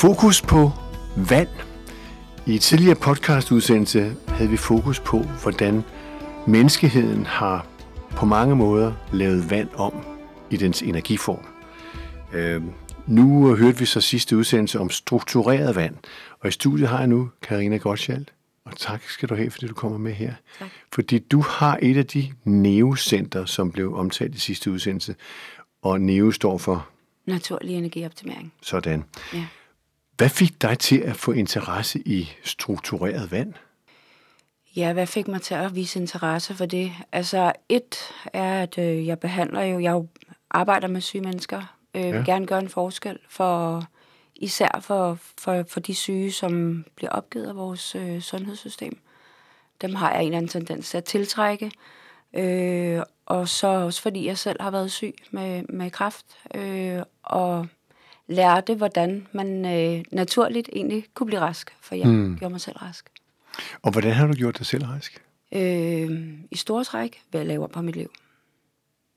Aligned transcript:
Fokus 0.00 0.42
på 0.42 0.70
vand. 1.16 1.48
I 2.46 2.54
et 2.54 2.60
tidligere 2.60 2.96
podcastudsendelse 2.96 4.16
havde 4.28 4.50
vi 4.50 4.56
fokus 4.56 5.00
på, 5.00 5.18
hvordan 5.18 5.82
menneskeheden 6.46 7.26
har 7.26 7.66
på 8.10 8.26
mange 8.26 8.56
måder 8.56 8.92
lavet 9.12 9.50
vand 9.50 9.68
om 9.74 9.92
i 10.50 10.56
dens 10.56 10.82
energiform. 10.82 11.46
Øh, 12.32 12.62
nu 13.06 13.54
hørte 13.56 13.78
vi 13.78 13.84
så 13.84 14.00
sidste 14.00 14.36
udsendelse 14.36 14.80
om 14.80 14.90
struktureret 14.90 15.76
vand, 15.76 15.94
og 16.40 16.48
i 16.48 16.52
studiet 16.52 16.88
har 16.88 16.98
jeg 16.98 17.08
nu 17.08 17.30
Karina 17.42 17.76
Gottschalk. 17.76 18.28
Og 18.64 18.76
tak 18.76 19.02
skal 19.02 19.28
du 19.28 19.34
have, 19.34 19.50
fordi 19.50 19.66
du 19.66 19.74
kommer 19.74 19.98
med 19.98 20.12
her. 20.12 20.32
Tak. 20.58 20.68
Fordi 20.92 21.18
du 21.18 21.40
har 21.40 21.78
et 21.82 21.96
af 21.96 22.06
de 22.06 22.32
NEO-center, 22.44 23.44
som 23.44 23.72
blev 23.72 23.94
omtalt 23.94 24.34
i 24.34 24.40
sidste 24.40 24.70
udsendelse, 24.70 25.14
og 25.82 26.00
NEO 26.00 26.30
står 26.30 26.58
for 26.58 26.88
Naturlig 27.26 27.74
energioptimering. 27.74 28.52
sådan. 28.62 29.04
Ja. 29.34 29.44
Hvad 30.18 30.28
fik 30.28 30.62
dig 30.62 30.78
til 30.78 30.98
at 30.98 31.16
få 31.16 31.32
interesse 31.32 31.98
i 31.98 32.32
struktureret 32.44 33.30
vand? 33.30 33.54
Ja, 34.76 34.92
hvad 34.92 35.06
fik 35.06 35.28
mig 35.28 35.42
til 35.42 35.54
at 35.54 35.74
vise 35.74 36.00
interesse 36.00 36.54
for 36.54 36.66
det? 36.66 36.92
Altså, 37.12 37.52
et 37.68 37.96
er, 38.32 38.62
at 38.62 38.78
øh, 38.78 39.06
jeg 39.06 39.18
behandler 39.18 39.62
jo, 39.62 39.78
jeg 39.78 39.92
jo 39.92 40.06
arbejder 40.50 40.88
med 40.88 41.00
syge 41.00 41.20
mennesker. 41.20 41.78
Øh, 41.94 42.02
ja. 42.02 42.10
vil 42.10 42.24
gerne 42.24 42.46
gøre 42.46 42.58
en 42.58 42.68
forskel 42.68 43.18
for, 43.28 43.84
især 44.36 44.80
for, 44.80 45.18
for, 45.38 45.64
for 45.68 45.80
de 45.80 45.94
syge, 45.94 46.32
som 46.32 46.84
bliver 46.96 47.10
opgivet 47.10 47.46
af 47.46 47.56
vores 47.56 47.94
øh, 47.94 48.20
sundhedssystem. 48.20 48.98
Dem 49.80 49.94
har 49.94 50.12
jeg 50.12 50.20
en 50.20 50.26
eller 50.26 50.38
anden 50.38 50.48
tendens 50.48 50.90
til 50.90 50.96
at 50.96 51.04
tiltrække. 51.04 51.70
Øh, 52.34 53.02
og 53.26 53.48
så 53.48 53.66
også 53.66 54.02
fordi 54.02 54.26
jeg 54.26 54.38
selv 54.38 54.62
har 54.62 54.70
været 54.70 54.92
syg 54.92 55.14
med, 55.30 55.62
med 55.68 55.90
kræft, 55.90 56.26
øh, 56.54 57.02
og 57.22 57.66
lærte, 58.28 58.74
hvordan 58.74 59.26
man 59.32 59.64
øh, 59.64 60.04
naturligt 60.12 60.68
egentlig 60.72 61.04
kunne 61.14 61.26
blive 61.26 61.40
rask, 61.40 61.76
for 61.80 61.94
jeg 61.94 62.08
mm. 62.08 62.36
gjorde 62.38 62.52
mig 62.52 62.60
selv 62.60 62.76
rask. 62.76 63.10
Og 63.82 63.92
hvordan 63.92 64.12
har 64.12 64.26
du 64.26 64.32
gjort 64.32 64.58
dig 64.58 64.66
selv 64.66 64.84
rask? 64.84 65.22
Øh, 65.52 66.10
I 66.50 66.56
store 66.56 66.84
træk 66.84 67.22
ved 67.32 67.40
at 67.40 67.46
lave 67.46 67.64
om 67.64 67.70
på 67.70 67.82
mit 67.82 67.96
liv. 67.96 68.10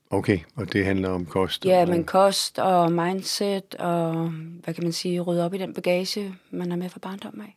Okay, 0.10 0.40
og 0.56 0.74
det 0.74 0.86
handler 0.86 1.10
om 1.10 1.26
kost? 1.26 1.66
Ja, 1.66 1.82
og, 1.82 1.88
men 1.88 2.04
kost 2.04 2.60
og 2.60 2.92
mindset 2.92 3.76
og, 3.76 4.30
hvad 4.30 4.74
kan 4.74 4.84
man 4.84 4.94
sige, 4.94 5.22
rydde 5.22 5.46
op 5.46 5.54
i 5.54 5.58
den 5.58 5.74
bagage, 5.74 6.36
man 6.50 6.72
er 6.72 6.76
med 6.76 6.90
fra 6.90 7.00
barndom 7.00 7.42
af. 7.42 7.54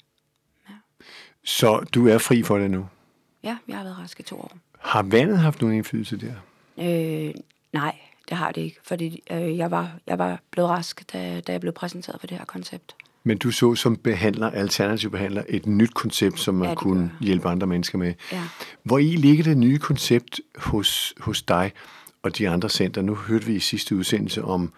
Så 1.45 1.87
du 1.95 2.09
er 2.09 2.19
fri 2.19 2.43
for 2.43 2.59
det 2.59 2.71
nu? 2.71 2.89
Ja, 3.43 3.57
jeg 3.69 3.77
har 3.77 3.85
været 3.85 3.99
rask 3.99 4.21
i 4.21 4.23
to 4.23 4.37
år. 4.37 4.53
Har 4.79 5.03
vandet 5.03 5.39
haft 5.39 5.61
nogen 5.61 5.77
indflydelse 5.77 6.17
der? 6.17 6.35
Øh, 6.79 7.35
nej, 7.73 7.97
det 8.29 8.37
har 8.37 8.53
det 8.53 8.61
ikke, 8.61 8.79
fordi 8.83 9.23
øh, 9.31 9.57
jeg, 9.59 9.71
var, 9.71 9.99
jeg 10.07 10.19
var 10.19 10.41
blevet 10.51 10.71
rask, 10.71 11.13
da, 11.13 11.41
da 11.41 11.53
jeg 11.53 11.61
blev 11.61 11.73
præsenteret 11.73 12.21
for 12.21 12.27
det 12.27 12.39
her 12.39 12.45
koncept. 12.45 12.95
Men 13.25 13.39
du 13.39 13.51
så 13.51 13.75
som 13.75 13.97
behandler, 13.97 14.51
alternativ 14.51 15.11
behandler, 15.11 15.43
et 15.49 15.67
nyt 15.67 15.95
koncept, 15.95 16.41
som 16.41 16.55
man 16.55 16.69
Ja, 16.69 16.75
kunne 16.75 17.09
gør 17.09 17.25
hjælpe 17.27 17.49
andre 17.49 17.67
mennesker 17.67 17.99
med. 17.99 18.15
Ja. 18.33 18.43
Hvor 18.83 18.99
i 18.99 19.17
ligger 19.17 19.45
det 19.45 19.59
nye 19.59 19.79
koncept 19.79 20.41
hos, 20.57 21.15
hos 21.21 21.43
dig 21.43 21.73
og 22.23 22.39
de 22.39 22.49
andre 22.49 22.69
center? 22.69 23.03
Nu 23.03 23.15
hørte 23.15 23.47
vi 23.47 23.55
i 23.55 23.61
sidste 23.61 23.97
udsendelse 23.97 24.45
om 24.45 24.73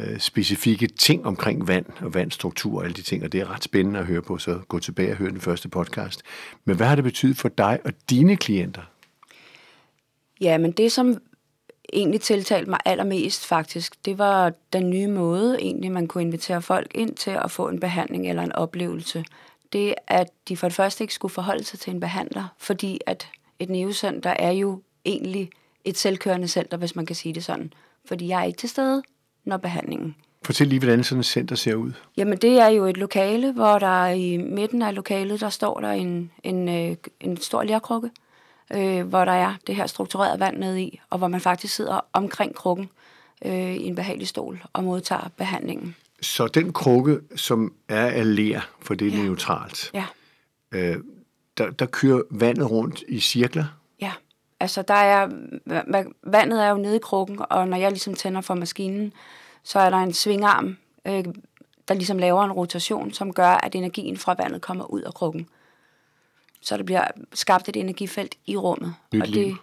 øh, 0.00 0.18
specifikke 0.18 0.86
ting 0.86 1.26
omkring 1.26 1.68
vand 1.68 1.86
og 2.00 2.14
vandstruktur 2.14 2.78
og 2.78 2.84
alle 2.84 2.94
de 2.94 3.02
ting, 3.02 3.24
og 3.24 3.32
det 3.32 3.40
er 3.40 3.54
ret 3.54 3.64
spændende 3.64 4.00
at 4.00 4.06
høre 4.06 4.22
på, 4.22 4.38
så 4.38 4.60
gå 4.68 4.78
tilbage 4.78 5.10
og 5.10 5.16
hør 5.16 5.28
den 5.28 5.40
første 5.40 5.68
podcast. 5.68 6.22
Men 6.64 6.76
hvad 6.76 6.86
har 6.86 6.94
det 6.94 7.04
betydet 7.04 7.36
for 7.36 7.48
dig 7.48 7.78
og 7.84 7.92
dine 8.10 8.36
klienter? 8.36 8.82
Ja, 10.40 10.58
men 10.58 10.72
det, 10.72 10.92
som 10.92 11.18
egentlig 11.92 12.20
tiltalte 12.20 12.70
mig 12.70 12.78
allermest 12.84 13.46
faktisk, 13.46 14.04
det 14.04 14.18
var 14.18 14.52
den 14.72 14.90
nye 14.90 15.06
måde, 15.06 15.58
egentlig 15.60 15.92
man 15.92 16.06
kunne 16.06 16.22
invitere 16.22 16.62
folk 16.62 16.90
ind 16.94 17.14
til 17.14 17.30
at 17.30 17.50
få 17.50 17.68
en 17.68 17.80
behandling 17.80 18.28
eller 18.28 18.42
en 18.42 18.52
oplevelse. 18.52 19.24
Det, 19.72 19.94
at 20.06 20.30
de 20.48 20.56
for 20.56 20.68
det 20.68 20.76
første 20.76 21.04
ikke 21.04 21.14
skulle 21.14 21.32
forholde 21.32 21.64
sig 21.64 21.78
til 21.80 21.94
en 21.94 22.00
behandler, 22.00 22.54
fordi 22.58 23.00
at 23.06 23.28
et 23.58 23.70
neocenter 23.70 24.30
er 24.30 24.50
jo 24.50 24.82
egentlig 25.04 25.50
et 25.84 25.98
selvkørende 25.98 26.48
center, 26.48 26.76
hvis 26.76 26.96
man 26.96 27.06
kan 27.06 27.16
sige 27.16 27.34
det 27.34 27.44
sådan. 27.44 27.72
Fordi 28.04 28.28
jeg 28.28 28.40
er 28.40 28.44
ikke 28.44 28.58
til 28.58 28.68
stede, 28.68 29.02
når 29.44 29.56
behandlingen 29.56 30.14
Fortæl 30.44 30.66
lige, 30.66 30.78
hvordan 30.78 31.04
sådan 31.04 31.20
et 31.20 31.26
center 31.26 31.56
ser 31.56 31.74
ud. 31.74 31.92
Jamen, 32.16 32.38
det 32.38 32.60
er 32.60 32.68
jo 32.68 32.84
et 32.84 32.96
lokale, 32.96 33.52
hvor 33.52 33.78
der 33.78 34.06
i 34.06 34.36
midten 34.36 34.82
af 34.82 34.94
lokalet, 34.94 35.40
der 35.40 35.48
står 35.48 35.80
der 35.80 35.90
en, 35.90 36.30
en, 36.42 36.68
øh, 36.68 36.96
en 37.20 37.36
stor 37.36 37.62
lærkrukke, 37.62 38.10
øh, 38.72 39.06
hvor 39.08 39.24
der 39.24 39.32
er 39.32 39.54
det 39.66 39.76
her 39.76 39.86
strukturerede 39.86 40.40
vand 40.40 40.56
nede 40.58 40.82
i, 40.82 41.00
og 41.10 41.18
hvor 41.18 41.28
man 41.28 41.40
faktisk 41.40 41.74
sidder 41.74 42.00
omkring 42.12 42.54
krukken 42.54 42.88
øh, 43.44 43.74
i 43.74 43.84
en 43.86 43.94
behagelig 43.94 44.28
stol 44.28 44.62
og 44.72 44.84
modtager 44.84 45.30
behandlingen. 45.36 45.96
Så 46.22 46.46
den 46.46 46.72
krukke, 46.72 47.20
som 47.36 47.74
er 47.88 48.06
af 48.06 48.36
ler, 48.36 48.60
for 48.80 48.94
det 48.94 49.08
er 49.14 49.16
ja. 49.16 49.22
Neutralt, 49.22 49.90
Ja, 49.94 50.04
øh, 50.72 50.96
der, 51.58 51.70
der 51.70 51.86
kører 51.86 52.22
vandet 52.30 52.70
rundt 52.70 53.02
i 53.08 53.20
cirkler. 53.20 53.64
ja. 54.00 54.12
Altså, 54.60 54.82
der 54.82 54.94
er, 54.94 55.26
va- 55.70 55.96
va- 55.96 56.12
vandet 56.22 56.64
er 56.64 56.70
jo 56.70 56.76
nede 56.76 56.96
i 56.96 56.98
krukken, 57.02 57.38
og 57.50 57.68
når 57.68 57.76
jeg 57.76 57.90
ligesom 57.90 58.14
tænder 58.14 58.40
for 58.40 58.54
maskinen, 58.54 59.12
så 59.62 59.78
er 59.78 59.90
der 59.90 59.96
en 59.96 60.12
svingarm, 60.12 60.76
øh, 61.06 61.24
der 61.88 61.94
ligesom 61.94 62.18
laver 62.18 62.44
en 62.44 62.52
rotation, 62.52 63.12
som 63.12 63.32
gør, 63.32 63.48
at 63.48 63.74
energien 63.74 64.16
fra 64.16 64.34
vandet 64.38 64.62
kommer 64.62 64.84
ud 64.84 65.00
af 65.02 65.14
krukken. 65.14 65.48
Så 66.64 66.76
der 66.76 66.82
bliver 66.82 67.04
skabt 67.32 67.68
et 67.68 67.76
energifelt 67.76 68.34
i 68.46 68.56
rummet. 68.56 68.94
Nyt 69.14 69.22
og 69.22 69.28
liv. 69.28 69.44
det, 69.44 69.56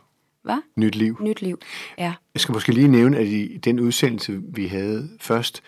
hvad? 0.43 0.57
Nyt 0.75 0.95
liv. 0.95 1.17
Nyt 1.21 1.41
liv, 1.41 1.59
ja. 1.97 2.13
Jeg 2.33 2.41
skal 2.41 2.53
måske 2.53 2.71
lige 2.71 2.87
nævne, 2.87 3.17
at 3.17 3.27
i 3.27 3.57
den 3.57 3.79
udsendelse, 3.79 4.41
vi 4.43 4.67
havde 4.67 5.09
først, 5.19 5.63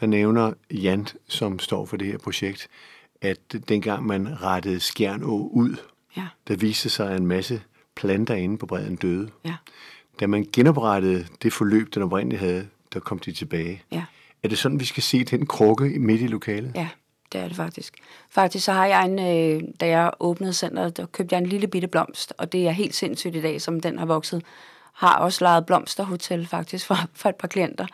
der 0.00 0.06
nævner 0.06 0.52
Jan, 0.70 1.06
som 1.28 1.58
står 1.58 1.86
for 1.86 1.96
det 1.96 2.06
her 2.06 2.18
projekt, 2.18 2.68
at 3.20 3.38
dengang 3.68 4.06
man 4.06 4.42
rettede 4.42 4.80
Skjernå 4.80 5.48
ud, 5.52 5.76
Ja, 6.16 6.26
der 6.48 6.56
viste 6.56 6.88
sig, 6.90 7.16
en 7.16 7.26
masse 7.26 7.62
planter 7.96 8.34
inde 8.34 8.58
på 8.58 8.66
bredden 8.66 8.96
døde. 8.96 9.30
ja, 9.44 9.54
Da 10.20 10.26
man 10.26 10.46
genoprettede 10.52 11.26
det 11.42 11.52
forløb, 11.52 11.94
den 11.94 12.02
oprindeligt 12.02 12.40
havde, 12.40 12.68
der 12.94 13.00
kom 13.00 13.18
de 13.18 13.32
tilbage. 13.32 13.82
ja, 13.92 14.04
Er 14.42 14.48
det 14.48 14.58
sådan, 14.58 14.80
vi 14.80 14.84
skal 14.84 15.02
se 15.02 15.24
den 15.24 15.46
krukke 15.46 15.84
midt 15.84 16.20
i 16.20 16.26
lokalet? 16.26 16.72
ja. 16.74 16.88
Det 17.32 17.40
er 17.40 17.48
det 17.48 17.56
faktisk. 17.56 17.94
Faktisk 18.30 18.64
så 18.64 18.72
har 18.72 18.86
jeg 18.86 19.04
en, 19.04 19.18
øh, 19.18 19.68
da 19.80 19.86
jeg 19.86 20.10
åbnede 20.20 20.52
centret, 20.52 20.96
der 20.96 21.06
købte 21.06 21.34
jeg 21.34 21.42
en 21.42 21.46
lille 21.48 21.68
bitte 21.68 21.88
blomst, 21.88 22.32
og 22.38 22.52
det 22.52 22.66
er 22.66 22.70
helt 22.70 22.94
sindssygt 22.94 23.36
i 23.36 23.40
dag, 23.40 23.60
som 23.60 23.80
den 23.80 23.98
har 23.98 24.06
vokset. 24.06 24.42
Har 24.92 25.18
også 25.18 25.44
lejet 25.44 25.66
blomsterhotel 25.66 26.46
faktisk 26.46 26.86
for, 26.86 26.96
for 27.20 27.28
et 27.28 27.36
par 27.36 27.48
klienter. 27.48 27.86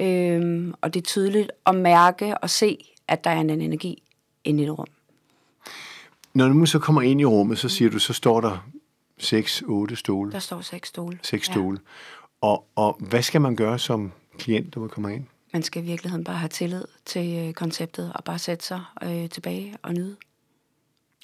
Øhm, 0.00 0.74
og 0.80 0.94
det 0.94 1.00
er 1.00 1.04
tydeligt 1.04 1.50
at 1.66 1.74
mærke 1.74 2.38
og 2.38 2.50
se, 2.50 2.78
at 3.08 3.24
der 3.24 3.30
er 3.30 3.40
en 3.40 3.50
energi 3.50 4.02
inde 4.44 4.62
i 4.62 4.66
det 4.66 4.78
rum. 4.78 4.86
Når 6.34 6.48
du 6.48 6.66
så 6.66 6.78
kommer 6.78 7.02
ind 7.02 7.20
i 7.20 7.24
rummet, 7.24 7.58
så 7.58 7.68
siger 7.68 7.90
du, 7.90 7.98
så 7.98 8.12
står 8.12 8.40
der 8.40 8.68
6-8 9.22 9.94
stole. 9.94 10.32
Der 10.32 10.38
står 10.38 10.60
seks 10.60 10.88
stole. 10.88 11.18
Seks 11.22 11.46
stole. 11.46 11.78
Og, 12.40 12.64
og 12.76 12.96
hvad 13.00 13.22
skal 13.22 13.40
man 13.40 13.56
gøre 13.56 13.78
som 13.78 14.12
klient, 14.38 14.76
når 14.76 14.80
man 14.80 14.90
kommer 14.90 15.08
ind? 15.08 15.26
Man 15.52 15.62
skal 15.62 15.82
i 15.82 15.86
virkeligheden 15.86 16.24
bare 16.24 16.36
have 16.36 16.48
tillid 16.48 16.84
til 17.04 17.46
øh, 17.48 17.52
konceptet 17.54 18.12
og 18.14 18.24
bare 18.24 18.38
sætte 18.38 18.64
sig 18.64 18.80
øh, 19.02 19.28
tilbage 19.28 19.76
og 19.82 19.94
nyde 19.94 20.16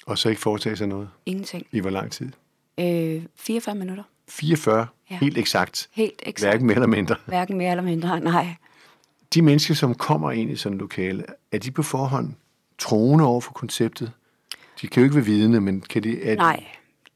Og 0.05 0.17
så 0.17 0.29
ikke 0.29 0.41
foretage 0.41 0.75
sig 0.75 0.87
noget? 0.87 1.09
ingenting. 1.25 1.67
I 1.71 1.79
hvor 1.79 1.89
lang 1.89 2.11
tid? 2.11 2.31
Øh, 2.79 3.23
44 3.35 3.75
minutter. 3.75 4.03
44, 4.29 4.87
Ja. 5.11 5.17
helt 5.21 5.37
eksakt. 5.37 5.89
Helt 5.93 6.21
eksakt. 6.25 6.51
Hverken 6.51 6.67
mere 6.67 6.75
eller 6.75 6.87
mindre. 6.87 7.15
Hverken 7.25 7.57
mere 7.57 7.71
eller 7.71 7.83
mindre, 7.83 8.19
nej. 8.19 8.47
De 9.33 9.41
mennesker, 9.41 9.73
som 9.73 9.95
kommer 9.95 10.31
ind 10.31 10.51
i 10.51 10.55
sådan 10.55 10.75
et 10.75 10.79
lokale, 10.81 11.25
er 11.51 11.57
de 11.57 11.71
på 11.71 11.83
forhånd 11.83 12.33
troende 12.77 13.25
over 13.25 13.41
for 13.41 13.51
konceptet? 13.53 14.11
De 14.81 14.87
kan 14.87 15.01
jo 15.01 15.05
ikke 15.05 15.15
være 15.15 15.25
vidne, 15.25 15.61
men 15.61 15.81
kan 15.81 16.03
de... 16.03 16.23
Er 16.23 16.35
Nej, 16.35 16.65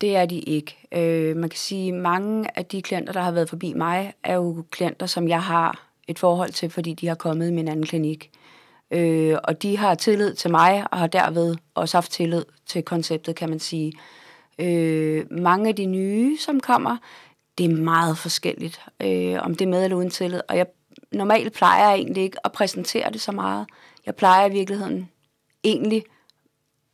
det 0.01 0.15
er 0.15 0.25
de 0.25 0.39
ikke. 0.39 0.77
Øh, 0.91 1.37
man 1.37 1.49
kan 1.49 1.57
sige, 1.57 1.91
mange 1.91 2.57
af 2.57 2.65
de 2.65 2.81
klienter, 2.81 3.13
der 3.13 3.21
har 3.21 3.31
været 3.31 3.49
forbi 3.49 3.73
mig, 3.73 4.13
er 4.23 4.35
jo 4.35 4.65
klienter, 4.71 5.05
som 5.05 5.27
jeg 5.27 5.43
har 5.43 5.88
et 6.09 6.19
forhold 6.19 6.51
til, 6.51 6.69
fordi 6.69 6.93
de 6.93 7.07
har 7.07 7.15
kommet 7.15 7.47
i 7.47 7.51
min 7.51 7.67
anden 7.67 7.85
klinik. 7.85 8.31
Øh, 8.91 9.37
og 9.43 9.61
de 9.61 9.77
har 9.77 9.95
tillid 9.95 10.33
til 10.33 10.51
mig, 10.51 10.85
og 10.91 10.97
har 10.97 11.07
derved 11.07 11.55
også 11.75 11.97
haft 11.97 12.11
tillid 12.11 12.45
til 12.65 12.83
konceptet, 12.83 13.35
kan 13.35 13.49
man 13.49 13.59
sige. 13.59 13.93
Øh, 14.59 15.25
mange 15.31 15.69
af 15.69 15.75
de 15.75 15.85
nye, 15.85 16.37
som 16.37 16.59
kommer, 16.59 16.97
det 17.57 17.65
er 17.65 17.75
meget 17.75 18.17
forskelligt, 18.17 18.81
øh, 19.01 19.37
om 19.41 19.55
det 19.55 19.65
er 19.65 19.69
med 19.69 19.83
eller 19.83 19.97
uden 19.97 20.09
tillid. 20.09 20.41
Og 20.49 20.57
jeg 20.57 20.65
normalt 21.11 21.53
plejer 21.53 21.89
jeg 21.89 21.97
egentlig 21.97 22.23
ikke 22.23 22.45
at 22.45 22.51
præsentere 22.51 23.11
det 23.11 23.21
så 23.21 23.31
meget. 23.31 23.67
Jeg 24.05 24.15
plejer 24.15 24.49
i 24.49 24.51
virkeligheden 24.51 25.09
egentlig 25.63 26.03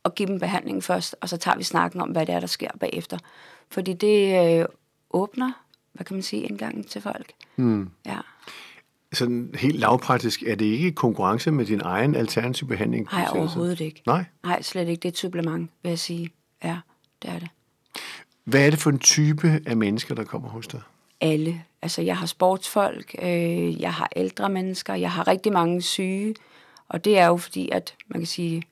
at 0.04 0.14
give 0.14 0.28
dem 0.28 0.38
behandling 0.38 0.84
først, 0.84 1.16
og 1.20 1.28
så 1.28 1.36
tager 1.36 1.56
vi 1.56 1.62
snakken 1.62 2.00
om, 2.00 2.08
hvad 2.08 2.26
det 2.26 2.34
er, 2.34 2.40
der 2.40 2.46
sker 2.46 2.70
bagefter. 2.80 3.18
Fordi 3.70 3.92
det 3.92 4.46
øh, 4.60 4.66
åbner, 5.10 5.52
hvad 5.92 6.04
kan 6.04 6.16
man 6.16 6.22
sige, 6.22 6.42
indgangen 6.42 6.84
til 6.84 7.02
folk. 7.02 7.32
Hmm. 7.56 7.90
Ja. 8.06 8.18
Sådan 9.16 9.54
helt 9.58 9.78
lavpraktisk, 9.78 10.42
er 10.42 10.54
det 10.54 10.64
ikke 10.64 10.92
konkurrence 10.92 11.50
med 11.50 11.66
din 11.66 11.80
egen 11.84 12.14
alternativ 12.14 12.68
behandling? 12.68 13.08
Nej, 13.12 13.26
overhovedet 13.32 13.80
ikke. 13.80 14.02
Nej. 14.06 14.24
Nej, 14.44 14.62
slet 14.62 14.88
ikke. 14.88 15.00
Det 15.00 15.04
er 15.04 15.12
et 15.12 15.18
supplement, 15.18 15.70
vil 15.82 15.88
jeg 15.88 15.98
sige. 15.98 16.30
Ja, 16.64 16.78
det 17.22 17.30
er 17.30 17.38
det. 17.38 17.48
Hvad 18.44 18.66
er 18.66 18.70
det 18.70 18.78
for 18.78 18.90
en 18.90 18.98
type 18.98 19.60
af 19.66 19.76
mennesker, 19.76 20.14
der 20.14 20.24
kommer 20.24 20.48
hos 20.48 20.66
dig? 20.66 20.80
Alle. 21.20 21.62
Altså, 21.82 22.02
jeg 22.02 22.16
har 22.16 22.26
sportsfolk, 22.26 23.14
øh, 23.22 23.80
jeg 23.80 23.92
har 23.92 24.08
ældre 24.16 24.48
mennesker, 24.48 24.94
jeg 24.94 25.12
har 25.12 25.28
rigtig 25.28 25.52
mange 25.52 25.82
syge, 25.82 26.34
Og 26.88 27.04
det 27.04 27.18
er 27.18 27.26
jo 27.26 27.36
fordi, 27.36 27.68
at 27.72 27.94
man 28.08 28.20
kan 28.20 28.26
sige, 28.26 28.62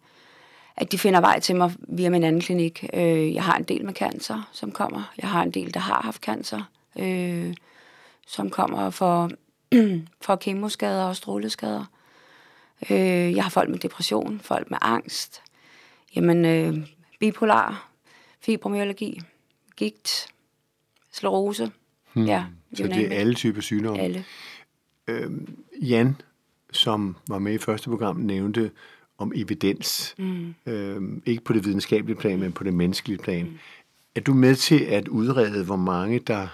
at 0.77 0.93
de 0.93 0.99
finder 0.99 1.21
vej 1.21 1.41
til 1.41 1.57
mig 1.57 1.73
via 1.89 2.11
min 2.11 2.25
anden 2.25 2.41
klinik. 2.41 2.85
Øh, 2.93 3.35
jeg 3.35 3.45
har 3.45 3.57
en 3.57 3.65
del 3.65 3.85
med 3.85 3.95
cancer, 3.95 4.49
som 4.53 4.73
kommer. 4.73 5.13
Jeg 5.23 5.31
har 5.31 5.43
en 5.43 5.51
del, 5.51 5.75
der 5.75 5.81
har 5.81 6.03
haft 6.05 6.23
cancer, 6.23 6.63
øh, 6.99 7.55
som 8.27 8.51
kommer 8.51 8.91
for, 8.91 9.31
for 10.25 10.37
kemoskader 10.37 11.05
og 11.05 11.17
stråleskader. 11.17 11.85
Øh, 12.91 13.35
jeg 13.35 13.45
har 13.45 13.51
folk 13.51 13.71
med 13.71 13.79
depression, 13.79 14.41
folk 14.41 14.71
med 14.71 14.79
angst, 14.81 15.43
jamen 16.17 16.45
øh, 16.45 16.87
bipolar, 17.21 17.91
fibromyalgi, 18.41 19.21
gigt, 19.77 20.27
sklerose. 21.13 21.71
Hmm. 22.13 22.25
Ja, 22.25 22.45
så 22.75 22.83
det 22.83 23.13
er 23.13 23.19
alle 23.19 23.35
typer 23.35 23.61
sygdomme? 23.61 24.03
Alle. 24.03 24.25
Øhm, 25.09 25.57
Jan, 25.83 26.17
som 26.73 27.17
var 27.29 27.39
med 27.39 27.55
i 27.55 27.59
første 27.59 27.91
program, 27.91 28.17
nævnte 28.17 28.71
om 29.19 29.33
evidens. 29.35 30.15
Mm. 30.19 30.55
Øhm, 30.67 31.23
ikke 31.27 31.45
på 31.45 31.53
det 31.53 31.65
videnskabelige 31.65 32.17
plan, 32.17 32.39
men 32.39 32.53
på 32.53 32.65
det 32.65 32.75
menneskelige 32.75 33.19
plan. 33.19 33.45
Mm. 33.45 33.59
Er 34.15 34.21
du 34.21 34.35
med 34.35 34.57
til 34.57 34.81
at 34.81 35.09
udrede, 35.09 35.65
hvor 35.65 35.77
mange 35.77 36.19
der 36.19 36.47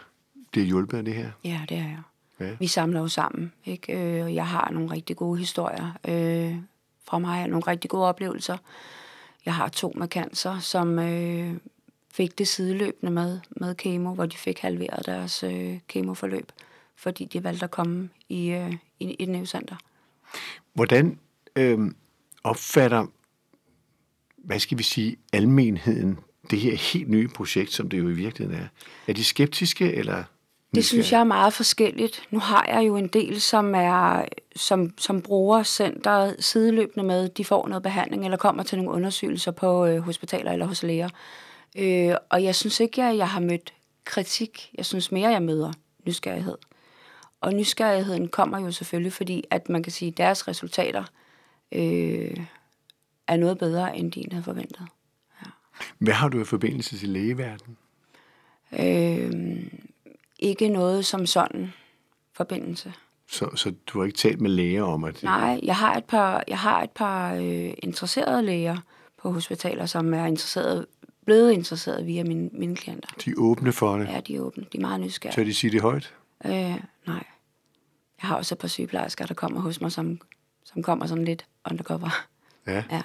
bliver 0.50 0.66
hjulpet 0.66 0.98
af 0.98 1.04
det 1.04 1.14
her? 1.14 1.30
Ja, 1.44 1.60
det 1.68 1.76
er 1.76 1.82
jeg. 1.82 1.98
Ja. 2.40 2.56
Vi 2.58 2.66
samler 2.66 3.00
jo 3.00 3.08
sammen. 3.08 3.52
Ikke? 3.64 3.92
Øh, 3.92 4.34
jeg 4.34 4.46
har 4.46 4.70
nogle 4.70 4.90
rigtig 4.90 5.16
gode 5.16 5.38
historier 5.38 5.98
øh, 6.08 6.56
fra 7.04 7.18
mig, 7.18 7.48
nogle 7.48 7.66
rigtig 7.66 7.90
gode 7.90 8.06
oplevelser. 8.06 8.56
Jeg 9.44 9.54
har 9.54 9.68
to 9.68 9.92
med 9.96 10.08
cancer, 10.08 10.58
som 10.58 10.98
øh, 10.98 11.54
fik 12.12 12.38
det 12.38 12.48
sideløbende 12.48 13.12
med, 13.12 13.40
med 13.50 13.74
kemo, 13.74 14.14
hvor 14.14 14.26
de 14.26 14.36
fik 14.36 14.58
halveret 14.58 15.06
deres 15.06 15.42
øh, 15.42 15.78
kemoforløb, 15.88 16.52
fordi 16.96 17.24
de 17.24 17.44
valgte 17.44 17.64
at 17.64 17.70
komme 17.70 18.08
i, 18.28 18.50
øh, 18.50 18.72
i, 19.00 19.04
i 19.04 19.22
et 19.22 19.28
nevcenter. 19.28 19.76
Hvordan 20.74 21.18
øh, 21.56 21.78
opfatter, 22.44 23.06
hvad 24.36 24.58
skal 24.58 24.78
vi 24.78 24.82
sige, 24.82 25.16
almenheden 25.32 26.18
det 26.50 26.60
her 26.60 26.76
helt 26.76 27.10
nye 27.10 27.28
projekt, 27.28 27.72
som 27.72 27.88
det 27.88 27.98
jo 27.98 28.08
i 28.08 28.12
virkeligheden 28.12 28.60
er? 28.62 28.66
Er 29.06 29.12
de 29.12 29.24
skeptiske, 29.24 29.92
eller 29.92 30.24
det 30.74 30.84
synes 30.84 31.12
jeg 31.12 31.20
er 31.20 31.24
meget 31.24 31.52
forskelligt. 31.52 32.22
Nu 32.30 32.38
har 32.38 32.66
jeg 32.68 32.86
jo 32.86 32.96
en 32.96 33.08
del, 33.08 33.40
som 33.40 33.74
er 33.74 34.24
som, 34.56 34.94
som 34.98 35.22
bruger 35.22 35.62
centret 35.62 36.36
sideløbende 36.44 37.06
med, 37.06 37.28
de 37.28 37.44
får 37.44 37.68
noget 37.68 37.82
behandling 37.82 38.24
eller 38.24 38.36
kommer 38.36 38.62
til 38.62 38.78
nogle 38.78 38.90
undersøgelser 38.92 39.50
på 39.50 39.86
øh, 39.86 39.98
hospitaler 39.98 40.52
eller 40.52 40.66
hos 40.66 40.82
læger. 40.82 41.08
Øh, 41.78 42.14
og 42.30 42.44
jeg 42.44 42.54
synes 42.54 42.80
ikke, 42.80 43.02
at 43.02 43.16
jeg 43.16 43.28
har 43.28 43.40
mødt 43.40 43.74
kritik. 44.04 44.70
Jeg 44.74 44.86
synes 44.86 45.12
mere, 45.12 45.30
jeg 45.30 45.42
møder 45.42 45.72
nysgerrighed. 46.06 46.56
Og 47.40 47.54
nysgerrigheden 47.54 48.28
kommer 48.28 48.60
jo 48.60 48.72
selvfølgelig, 48.72 49.12
fordi 49.12 49.44
at 49.50 49.68
man 49.68 49.82
kan 49.82 49.92
sige, 49.92 50.10
at 50.10 50.16
deres 50.16 50.48
resultater 50.48 51.04
øh, 51.72 52.36
er 53.26 53.36
noget 53.36 53.58
bedre, 53.58 53.96
end 53.96 54.12
de 54.12 54.24
havde 54.30 54.44
forventet. 54.44 54.86
Ja. 55.44 55.50
Hvad 55.98 56.14
har 56.14 56.28
du 56.28 56.40
i 56.40 56.44
forbindelse 56.44 56.98
til 56.98 57.08
lægeverdenen? 57.08 57.76
Øh, 58.72 59.66
ikke 60.42 60.68
noget 60.68 61.06
som 61.06 61.26
sådan 61.26 61.72
forbindelse. 62.32 62.92
Så, 63.28 63.56
så 63.56 63.72
du 63.86 63.98
har 63.98 64.06
ikke 64.06 64.18
talt 64.18 64.40
med 64.40 64.50
læger 64.50 64.82
om 64.82 65.04
at... 65.04 65.22
Nej, 65.22 65.60
jeg 65.62 65.76
har 65.76 65.94
et 65.94 66.04
par, 66.04 66.44
jeg 66.48 66.58
har 66.58 66.82
et 66.82 66.90
par 66.90 67.34
øh, 67.34 67.70
interesserede 67.78 68.42
læger 68.42 68.76
på 69.22 69.32
hospitaler, 69.32 69.86
som 69.86 70.14
er 70.14 70.26
interesseret, 70.26 70.86
blevet 71.24 71.52
interesseret 71.52 72.06
via 72.06 72.24
mine, 72.24 72.50
mine 72.52 72.76
klienter. 72.76 73.08
De 73.24 73.30
er 73.30 73.34
åbne 73.38 73.72
for 73.72 73.96
det? 73.96 74.08
Ja, 74.08 74.20
de 74.20 74.36
er 74.36 74.40
åbne. 74.40 74.66
De 74.72 74.78
er 74.78 74.80
meget 74.80 75.00
nysgerrige. 75.00 75.34
Så 75.34 75.44
de 75.44 75.54
siger 75.54 75.70
det 75.70 75.80
højt? 75.80 76.14
Øh, 76.44 76.52
nej. 77.06 77.24
Jeg 78.22 78.28
har 78.28 78.36
også 78.36 78.54
et 78.54 78.58
par 78.58 78.68
sygeplejersker, 78.68 79.26
der 79.26 79.34
kommer 79.34 79.60
hos 79.60 79.80
mig, 79.80 79.92
som, 79.92 80.20
som 80.64 80.82
kommer 80.82 81.06
sådan 81.06 81.24
lidt 81.24 81.46
undercover. 81.70 82.26
Ja. 82.66 82.84
ja. 82.90 83.02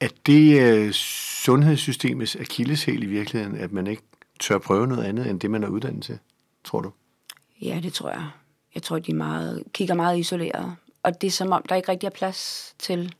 Er 0.00 0.08
det 0.26 0.86
uh, 0.86 0.90
sundhedssystemets 0.90 2.36
akilleshæl 2.36 3.02
i 3.02 3.06
virkeligheden, 3.06 3.56
at 3.56 3.72
man 3.72 3.86
ikke 3.86 4.02
tør 4.40 4.58
prøve 4.58 4.86
noget 4.86 5.04
andet, 5.04 5.30
end 5.30 5.40
det, 5.40 5.50
man 5.50 5.64
er 5.64 5.68
uddannet 5.68 6.04
til, 6.04 6.18
tror 6.64 6.80
du? 6.80 6.92
Ja, 7.62 7.80
det 7.82 7.92
tror 7.92 8.10
jeg. 8.10 8.30
Jeg 8.74 8.82
tror, 8.82 8.98
de 8.98 9.14
meget, 9.14 9.62
kigger 9.72 9.94
meget 9.94 10.18
isoleret. 10.18 10.76
Og 11.02 11.20
det 11.20 11.26
er 11.26 11.30
som 11.30 11.52
om, 11.52 11.62
der 11.68 11.74
ikke 11.74 11.88
rigtig 11.88 12.06
er 12.06 12.10
plads 12.10 12.74
til, 12.78 13.14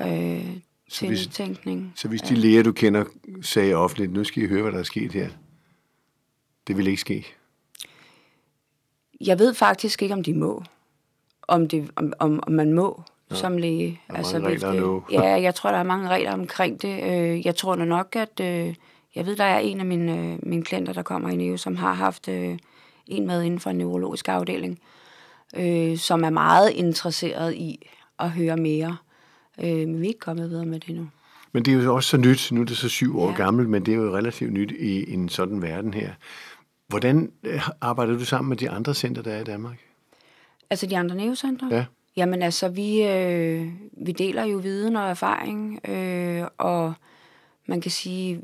øh, 0.00 0.56
til 0.90 1.08
hvis, 1.08 1.26
tænkning. 1.26 1.92
Så 1.96 2.08
hvis 2.08 2.22
de 2.22 2.34
ja. 2.34 2.40
læger, 2.40 2.62
du 2.62 2.72
kender, 2.72 3.04
sagde 3.42 3.74
offentligt, 3.74 4.12
nu 4.12 4.24
skal 4.24 4.42
I 4.42 4.46
høre, 4.46 4.62
hvad 4.62 4.72
der 4.72 4.78
er 4.78 4.82
sket 4.82 5.12
her, 5.12 5.28
det 6.66 6.76
vil 6.76 6.86
ikke 6.86 7.00
ske? 7.00 7.26
Jeg 9.20 9.38
ved 9.38 9.54
faktisk 9.54 10.02
ikke, 10.02 10.14
om 10.14 10.22
de 10.22 10.34
må. 10.34 10.62
Om, 11.48 11.68
det, 11.68 11.90
om, 11.96 12.12
om, 12.18 12.40
om 12.46 12.52
man 12.52 12.72
må 12.72 13.02
ja. 13.30 13.36
som 13.36 13.56
læge. 13.56 14.00
Der 14.06 14.14
er 14.14 14.18
altså, 14.18 14.38
mange 14.38 14.56
regler 14.56 14.80
nu. 14.80 15.04
ja, 15.12 15.34
jeg 15.46 15.54
tror, 15.54 15.70
der 15.70 15.78
er 15.78 15.82
mange 15.82 16.08
regler 16.08 16.32
omkring 16.32 16.82
det. 16.82 17.02
Øh, 17.02 17.46
jeg 17.46 17.56
tror 17.56 17.76
nok, 17.76 18.16
at 18.16 18.40
øh, 18.40 18.74
jeg 19.16 19.26
ved, 19.26 19.36
der 19.36 19.44
er 19.44 19.58
en 19.58 19.80
af 19.80 19.86
mine, 19.86 20.32
øh, 20.32 20.38
mine 20.42 20.62
klienter, 20.62 20.92
der 20.92 21.02
kommer 21.02 21.28
i 21.28 21.36
NEO, 21.36 21.56
som 21.56 21.76
har 21.76 21.92
haft 21.92 22.28
øh, 22.28 22.58
en 23.06 23.26
med 23.26 23.42
inden 23.42 23.60
for 23.60 23.70
en 23.70 23.78
neurologisk 23.78 24.28
afdeling, 24.28 24.78
øh, 25.56 25.98
som 25.98 26.24
er 26.24 26.30
meget 26.30 26.70
interesseret 26.70 27.54
i 27.54 27.88
at 28.18 28.30
høre 28.30 28.56
mere. 28.56 28.96
Øh, 29.60 29.88
men 29.88 30.00
vi 30.00 30.04
er 30.04 30.08
ikke 30.08 30.20
kommet 30.20 30.50
videre 30.50 30.66
med 30.66 30.80
det 30.80 30.94
nu. 30.94 31.08
Men 31.52 31.64
det 31.64 31.74
er 31.74 31.82
jo 31.82 31.94
også 31.94 32.08
så 32.08 32.16
nyt, 32.16 32.48
nu 32.52 32.60
er 32.60 32.64
det 32.64 32.76
så 32.76 32.88
syv 32.88 33.18
år 33.18 33.30
ja. 33.30 33.36
gammelt, 33.36 33.68
men 33.68 33.86
det 33.86 33.94
er 33.94 33.98
jo 33.98 34.16
relativt 34.16 34.52
nyt 34.52 34.72
i 34.78 35.12
en 35.12 35.28
sådan 35.28 35.62
verden 35.62 35.94
her. 35.94 36.10
Hvordan 36.88 37.32
øh, 37.42 37.68
arbejder 37.80 38.18
du 38.18 38.24
sammen 38.24 38.48
med 38.48 38.56
de 38.56 38.70
andre 38.70 38.94
center, 38.94 39.22
der 39.22 39.32
er 39.32 39.40
i 39.40 39.44
Danmark? 39.44 39.78
Altså 40.70 40.86
de 40.86 40.98
andre 40.98 41.16
neocenter? 41.16 41.76
Ja. 41.76 41.84
Jamen 42.16 42.42
altså, 42.42 42.68
vi, 42.68 43.02
øh, 43.02 43.68
vi 43.92 44.12
deler 44.12 44.44
jo 44.44 44.58
viden 44.58 44.96
og 44.96 45.08
erfaring, 45.08 45.88
øh, 45.88 46.44
og 46.58 46.94
man 47.66 47.80
kan 47.80 47.90
sige, 47.90 48.40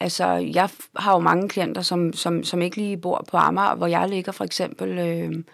Altså, 0.00 0.26
jeg 0.26 0.68
har 0.96 1.12
jo 1.12 1.18
mange 1.18 1.48
klienter, 1.48 1.82
som, 1.82 2.12
som, 2.12 2.44
som 2.44 2.62
ikke 2.62 2.76
lige 2.76 2.96
bor 2.96 3.24
på 3.30 3.36
Amager, 3.36 3.74
hvor 3.74 3.86
jeg 3.86 4.08
ligger 4.08 4.32
for 4.32 4.44
eksempel. 4.44 4.98
Øh, 4.98 5.44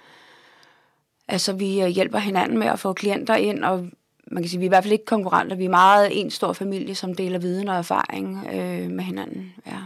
altså, 1.29 1.53
vi 1.53 1.83
øh, 1.83 1.89
hjælper 1.89 2.19
hinanden 2.19 2.59
med 2.59 2.67
at 2.67 2.79
få 2.79 2.93
klienter 2.93 3.35
ind, 3.35 3.65
og 3.65 3.89
man 4.31 4.43
kan 4.43 4.51
sige, 4.51 4.59
vi 4.59 4.65
er 4.65 4.69
i 4.69 4.75
hvert 4.75 4.85
fald 4.85 4.93
ikke 4.93 5.05
konkurrenter. 5.05 5.57
Vi 5.57 5.65
er 5.65 5.71
meget 5.71 6.21
en 6.21 6.31
stor 6.31 6.53
familie, 6.53 6.95
som 6.95 7.15
deler 7.15 7.39
viden 7.39 7.69
og 7.69 7.77
erfaring 7.77 8.47
øh, 8.53 8.91
med 8.91 9.05
hinanden. 9.05 9.55
Ja. 9.67 9.79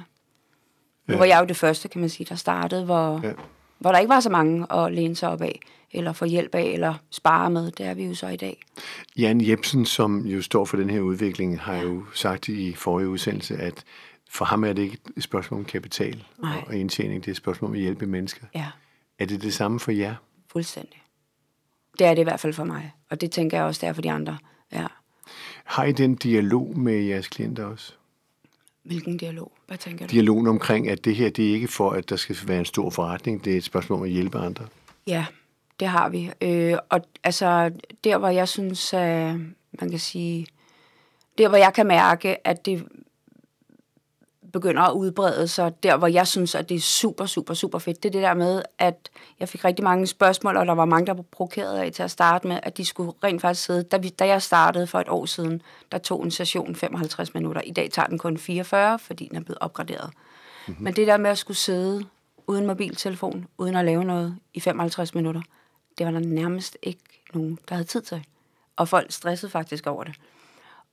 Nu 1.06 1.14
ja. 1.14 1.18
var 1.18 1.24
jeg 1.24 1.40
jo 1.40 1.46
det 1.46 1.56
første, 1.56 1.88
kan 1.88 2.00
man 2.00 2.10
sige, 2.10 2.26
der 2.28 2.34
startede, 2.34 2.84
hvor, 2.84 3.20
ja. 3.24 3.32
hvor 3.78 3.92
der 3.92 3.98
ikke 3.98 4.08
var 4.08 4.20
så 4.20 4.30
mange 4.30 4.72
at 4.72 4.92
læne 4.92 5.16
sig 5.16 5.28
op 5.28 5.42
af, 5.42 5.60
eller 5.92 6.12
få 6.12 6.24
hjælp 6.24 6.54
af, 6.54 6.64
eller 6.64 6.94
spare 7.10 7.50
med. 7.50 7.70
Det 7.70 7.86
er 7.86 7.94
vi 7.94 8.04
jo 8.04 8.14
så 8.14 8.28
i 8.28 8.36
dag. 8.36 8.60
Jan 9.18 9.40
Jebsen, 9.40 9.86
som 9.86 10.26
jo 10.26 10.42
står 10.42 10.64
for 10.64 10.76
den 10.76 10.90
her 10.90 11.00
udvikling, 11.00 11.60
har 11.60 11.76
jo 11.76 12.04
sagt 12.14 12.48
i 12.48 12.74
forrige 12.74 13.08
udsendelse, 13.08 13.56
at 13.56 13.84
for 14.32 14.44
ham 14.44 14.64
er 14.64 14.72
det 14.72 14.82
ikke 14.82 14.98
et 15.16 15.22
spørgsmål 15.22 15.60
om 15.60 15.64
kapital 15.64 16.24
Nej. 16.38 16.64
og 16.66 16.76
indtjening, 16.76 17.22
det 17.22 17.28
er 17.28 17.32
et 17.32 17.36
spørgsmål 17.36 17.68
om 17.70 17.74
at 17.74 17.80
hjælpe 17.80 18.06
mennesker. 18.06 18.46
Ja. 18.54 18.66
Er 19.18 19.26
det 19.26 19.42
det 19.42 19.54
samme 19.54 19.80
for 19.80 19.90
jer? 19.92 20.14
Fuldstændig. 20.52 21.02
Det 21.98 22.06
er 22.06 22.14
det 22.14 22.20
i 22.20 22.22
hvert 22.22 22.40
fald 22.40 22.52
for 22.52 22.64
mig, 22.64 22.92
og 23.10 23.20
det 23.20 23.30
tænker 23.30 23.56
jeg 23.56 23.66
også, 23.66 23.80
det 23.80 23.88
er 23.88 23.92
for 23.92 24.02
de 24.02 24.10
andre. 24.10 24.38
Ja. 24.72 24.86
Har 25.64 25.84
I 25.84 25.92
den 25.92 26.14
dialog 26.14 26.78
med 26.78 27.02
jeres 27.02 27.28
klienter 27.28 27.64
også? 27.64 27.92
Hvilken 28.82 29.16
dialog? 29.16 29.52
Hvad 29.66 29.78
tænker 29.78 30.06
du? 30.06 30.10
Dialogen 30.10 30.46
omkring, 30.46 30.88
at 30.88 31.04
det 31.04 31.16
her, 31.16 31.30
det 31.30 31.50
er 31.50 31.54
ikke 31.54 31.68
for, 31.68 31.90
at 31.90 32.10
der 32.10 32.16
skal 32.16 32.36
være 32.46 32.58
en 32.58 32.64
stor 32.64 32.90
forretning, 32.90 33.44
det 33.44 33.52
er 33.52 33.56
et 33.56 33.64
spørgsmål 33.64 33.98
om 33.98 34.04
at 34.04 34.10
hjælpe 34.10 34.38
andre. 34.38 34.66
Ja, 35.06 35.26
det 35.80 35.88
har 35.88 36.08
vi. 36.08 36.30
Øh, 36.40 36.76
og 36.88 37.00
altså, 37.24 37.72
der 38.04 38.18
hvor 38.18 38.28
jeg 38.28 38.48
synes, 38.48 38.94
at 38.94 39.36
man 39.80 39.90
kan 39.90 39.98
sige, 39.98 40.46
der 41.38 41.48
hvor 41.48 41.58
jeg 41.58 41.74
kan 41.74 41.86
mærke, 41.86 42.46
at 42.46 42.66
det 42.66 42.86
begynder 44.52 44.82
at 44.82 44.92
udbrede 44.92 45.48
sig 45.48 45.82
der, 45.82 45.96
hvor 45.96 46.06
jeg 46.06 46.26
synes, 46.26 46.54
at 46.54 46.68
det 46.68 46.74
er 46.74 46.80
super, 46.80 47.26
super, 47.26 47.54
super 47.54 47.78
fedt. 47.78 48.02
Det 48.02 48.08
er 48.08 48.12
det 48.12 48.22
der 48.22 48.34
med, 48.34 48.62
at 48.78 49.10
jeg 49.40 49.48
fik 49.48 49.64
rigtig 49.64 49.84
mange 49.84 50.06
spørgsmål, 50.06 50.56
og 50.56 50.66
der 50.66 50.72
var 50.72 50.84
mange, 50.84 51.06
der 51.06 51.14
var 51.14 51.22
provokeret 51.22 51.78
af 51.78 51.92
til 51.92 52.02
at 52.02 52.10
starte 52.10 52.48
med, 52.48 52.60
at 52.62 52.76
de 52.76 52.84
skulle 52.84 53.12
rent 53.24 53.40
faktisk 53.40 53.66
sidde. 53.66 53.82
Da, 53.82 53.96
vi, 53.96 54.08
da 54.08 54.26
jeg 54.26 54.42
startede 54.42 54.86
for 54.86 55.00
et 55.00 55.08
år 55.08 55.26
siden, 55.26 55.62
der 55.92 55.98
tog 55.98 56.24
en 56.24 56.30
session 56.30 56.74
55 56.74 57.34
minutter. 57.34 57.60
I 57.60 57.70
dag 57.70 57.90
tager 57.90 58.06
den 58.06 58.18
kun 58.18 58.38
44, 58.38 58.98
fordi 58.98 59.28
den 59.28 59.36
er 59.36 59.40
blevet 59.40 59.58
opgraderet. 59.60 60.10
Mm-hmm. 60.66 60.84
Men 60.84 60.96
det 60.96 61.06
der 61.06 61.16
med 61.16 61.30
at 61.30 61.38
skulle 61.38 61.56
sidde 61.56 62.04
uden 62.46 62.66
mobiltelefon, 62.66 63.46
uden 63.58 63.76
at 63.76 63.84
lave 63.84 64.04
noget 64.04 64.36
i 64.54 64.60
55 64.60 65.14
minutter, 65.14 65.42
det 65.98 66.06
var 66.06 66.12
der 66.12 66.20
nærmest 66.20 66.78
ikke 66.82 67.22
nogen, 67.34 67.58
der 67.68 67.74
havde 67.74 67.88
tid 67.88 68.02
til. 68.02 68.24
Og 68.76 68.88
folk 68.88 69.12
stressede 69.12 69.52
faktisk 69.52 69.86
over 69.86 70.04
det. 70.04 70.14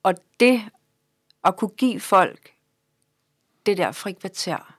Og 0.02 0.14
det 0.40 0.62
at 1.44 1.56
kunne 1.56 1.70
give 1.76 2.00
folk 2.00 2.52
det 3.68 3.78
der 3.78 3.92
frikvarter, 3.92 4.74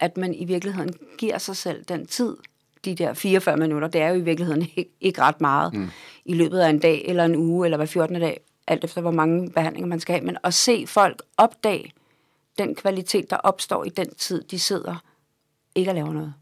at 0.00 0.16
man 0.16 0.34
i 0.34 0.44
virkeligheden 0.44 0.94
giver 1.18 1.38
sig 1.38 1.56
selv 1.56 1.84
den 1.84 2.06
tid, 2.06 2.36
de 2.84 2.94
der 2.94 3.14
44 3.14 3.56
minutter, 3.56 3.88
det 3.88 4.00
er 4.00 4.08
jo 4.08 4.14
i 4.14 4.20
virkeligheden 4.20 4.62
ikke, 4.76 4.90
ikke 5.00 5.20
ret 5.20 5.40
meget 5.40 5.74
mm. 5.74 5.90
i 6.24 6.34
løbet 6.34 6.58
af 6.58 6.70
en 6.70 6.78
dag, 6.78 7.04
eller 7.04 7.24
en 7.24 7.36
uge, 7.36 7.66
eller 7.66 7.76
hver 7.76 7.86
14. 7.86 8.20
dag, 8.20 8.40
alt 8.66 8.84
efter 8.84 9.00
hvor 9.00 9.10
mange 9.10 9.50
behandlinger 9.50 9.88
man 9.88 10.00
skal 10.00 10.12
have, 10.12 10.26
men 10.26 10.36
at 10.44 10.54
se 10.54 10.86
folk 10.86 11.22
opdage 11.36 11.92
den 12.58 12.74
kvalitet, 12.74 13.30
der 13.30 13.36
opstår 13.36 13.84
i 13.84 13.88
den 13.88 14.14
tid, 14.14 14.42
de 14.42 14.58
sidder 14.58 14.96
ikke 15.74 15.90
at 15.90 15.94
lave 15.94 16.14
noget, 16.14 16.34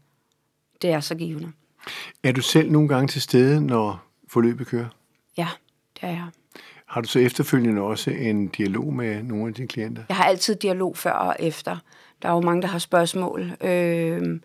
det 0.81 0.89
er 0.89 0.99
så 0.99 1.15
givende. 1.15 1.51
Er 2.23 2.31
du 2.31 2.41
selv 2.41 2.71
nogle 2.71 2.87
gange 2.87 3.07
til 3.07 3.21
stede, 3.21 3.61
når 3.61 4.03
forløbet 4.27 4.67
kører? 4.67 4.87
Ja, 5.37 5.47
det 5.93 6.01
det 6.01 6.09
er 6.09 6.13
jeg. 6.13 6.27
Har 6.91 7.01
du 7.01 7.07
så 7.07 7.19
efterfølgende 7.19 7.81
også 7.81 8.11
en 8.11 8.47
dialog 8.47 8.93
med 8.93 9.23
nogle 9.23 9.47
af 9.47 9.53
dine 9.53 9.67
klienter? 9.67 10.03
Jeg 10.09 10.17
har 10.17 10.23
altid 10.23 10.55
dialog 10.55 10.97
før 10.97 11.11
og 11.11 11.35
efter. 11.39 11.77
Der 12.21 12.29
er 12.29 12.33
jo 12.33 12.41
mange, 12.41 12.61
der 12.61 12.67
har 12.67 12.79
spørgsmål. 12.79 13.51
Øh, 13.61 14.39